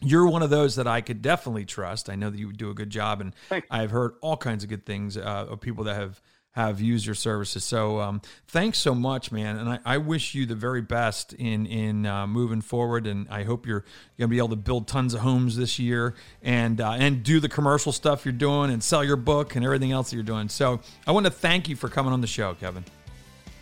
You're 0.00 0.26
one 0.26 0.42
of 0.42 0.50
those 0.50 0.76
that 0.76 0.86
I 0.86 1.00
could 1.00 1.22
definitely 1.22 1.64
trust. 1.64 2.10
I 2.10 2.16
know 2.16 2.30
that 2.30 2.38
you 2.38 2.46
would 2.46 2.58
do 2.58 2.70
a 2.70 2.74
good 2.74 2.90
job 2.90 3.20
and 3.20 3.34
Thanks. 3.48 3.66
I've 3.70 3.90
heard 3.90 4.14
all 4.20 4.36
kinds 4.36 4.64
of 4.64 4.70
good 4.70 4.84
things 4.84 5.16
uh, 5.16 5.20
of 5.20 5.60
people 5.60 5.84
that 5.84 5.96
have 5.96 6.20
have 6.56 6.80
used 6.80 7.04
your 7.04 7.14
services. 7.14 7.64
So 7.64 8.00
um, 8.00 8.22
thanks 8.48 8.78
so 8.78 8.94
much, 8.94 9.30
man. 9.30 9.58
And 9.58 9.68
I, 9.68 9.78
I, 9.84 9.98
wish 9.98 10.34
you 10.34 10.46
the 10.46 10.54
very 10.54 10.80
best 10.80 11.34
in 11.34 11.66
in 11.66 12.06
uh, 12.06 12.26
moving 12.26 12.62
forward. 12.62 13.06
And 13.06 13.28
I 13.28 13.44
hope 13.44 13.66
you're 13.66 13.84
going 14.18 14.28
to 14.28 14.34
be 14.34 14.38
able 14.38 14.48
to 14.48 14.56
build 14.56 14.88
tons 14.88 15.12
of 15.12 15.20
homes 15.20 15.58
this 15.58 15.78
year 15.78 16.14
and 16.42 16.80
uh, 16.80 16.92
and 16.92 17.22
do 17.22 17.40
the 17.40 17.48
commercial 17.50 17.92
stuff 17.92 18.24
you're 18.24 18.32
doing 18.32 18.70
and 18.70 18.82
sell 18.82 19.04
your 19.04 19.16
book 19.16 19.54
and 19.54 19.66
everything 19.66 19.92
else 19.92 20.10
that 20.10 20.16
you're 20.16 20.24
doing. 20.24 20.48
So 20.48 20.80
I 21.06 21.12
want 21.12 21.26
to 21.26 21.32
thank 21.32 21.68
you 21.68 21.76
for 21.76 21.90
coming 21.90 22.14
on 22.14 22.22
the 22.22 22.26
show, 22.26 22.54
Kevin. 22.54 22.84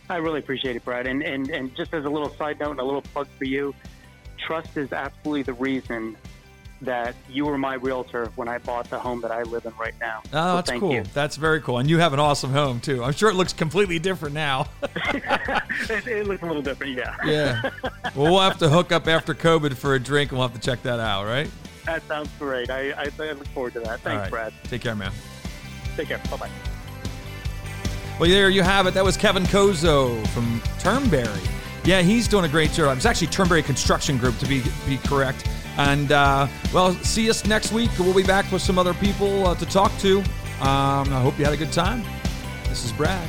I 0.08 0.16
really 0.16 0.38
appreciate 0.38 0.76
it, 0.76 0.84
Brad. 0.84 1.08
And 1.08 1.20
and 1.22 1.50
and 1.50 1.74
just 1.74 1.92
as 1.94 2.04
a 2.04 2.10
little 2.10 2.30
side 2.36 2.60
note 2.60 2.72
and 2.72 2.80
a 2.80 2.84
little 2.84 3.02
plug 3.02 3.26
for 3.36 3.44
you, 3.44 3.74
trust 4.38 4.76
is 4.76 4.92
absolutely 4.92 5.42
the 5.42 5.54
reason 5.54 6.16
that 6.84 7.14
you 7.30 7.46
were 7.46 7.56
my 7.56 7.74
realtor 7.74 8.30
when 8.36 8.48
I 8.48 8.58
bought 8.58 8.90
the 8.90 8.98
home 8.98 9.20
that 9.22 9.30
I 9.30 9.42
live 9.42 9.64
in 9.64 9.72
right 9.78 9.94
now. 10.00 10.20
Oh, 10.26 10.30
so 10.30 10.54
that's 10.56 10.70
cool. 10.72 10.92
You. 10.92 11.04
That's 11.14 11.36
very 11.36 11.60
cool. 11.60 11.78
And 11.78 11.88
you 11.88 11.98
have 11.98 12.12
an 12.12 12.20
awesome 12.20 12.50
home 12.50 12.80
too. 12.80 13.02
I'm 13.02 13.12
sure 13.12 13.30
it 13.30 13.34
looks 13.34 13.52
completely 13.52 13.98
different 13.98 14.34
now. 14.34 14.68
it, 14.82 16.06
it, 16.06 16.26
looks 16.26 16.42
a 16.42 16.46
little 16.46 16.62
different, 16.62 16.96
yeah. 16.96 17.16
yeah. 17.24 17.70
Well, 18.14 18.30
we'll 18.30 18.40
have 18.40 18.58
to 18.58 18.68
hook 18.68 18.92
up 18.92 19.08
after 19.08 19.34
COVID 19.34 19.74
for 19.74 19.94
a 19.94 20.00
drink, 20.00 20.30
and 20.30 20.38
we'll 20.38 20.46
have 20.46 20.56
to 20.56 20.64
check 20.64 20.82
that 20.82 21.00
out, 21.00 21.24
right? 21.24 21.50
That 21.84 22.06
sounds 22.06 22.30
great. 22.38 22.70
I, 22.70 22.90
I, 22.90 23.10
I 23.18 23.32
look 23.32 23.46
forward 23.48 23.72
to 23.72 23.80
that. 23.80 24.00
Thanks, 24.00 24.22
right. 24.22 24.30
Brad. 24.30 24.52
Take 24.64 24.82
care, 24.82 24.94
man. 24.94 25.12
Take 25.96 26.08
care. 26.08 26.20
Bye 26.30 26.36
bye. 26.36 26.50
Well, 28.20 28.30
there 28.30 28.50
you 28.50 28.62
have 28.62 28.86
it. 28.86 28.94
That 28.94 29.04
was 29.04 29.16
Kevin 29.16 29.44
Kozo 29.44 30.24
from 30.28 30.62
Turnberry. 30.78 31.40
Yeah, 31.84 32.00
he's 32.00 32.28
doing 32.28 32.44
a 32.44 32.48
great 32.48 32.72
job. 32.72 32.96
It's 32.96 33.06
actually 33.06 33.26
Turnberry 33.26 33.62
Construction 33.62 34.16
Group 34.16 34.38
to 34.38 34.46
be 34.46 34.62
be 34.86 34.96
correct. 34.98 35.46
And 35.76 36.12
uh, 36.12 36.46
well, 36.72 36.94
see 36.96 37.28
us 37.28 37.44
next 37.46 37.72
week. 37.72 37.90
We'll 37.98 38.14
be 38.14 38.22
back 38.22 38.50
with 38.50 38.62
some 38.62 38.78
other 38.78 38.94
people 38.94 39.46
uh, 39.46 39.54
to 39.56 39.66
talk 39.66 39.96
to. 39.98 40.18
Um, 40.60 41.12
I 41.12 41.20
hope 41.20 41.38
you 41.38 41.44
had 41.44 41.52
a 41.52 41.58
good 41.58 41.72
time. 41.72 42.02
This 42.68 42.84
is 42.84 42.92
Brad. 42.92 43.28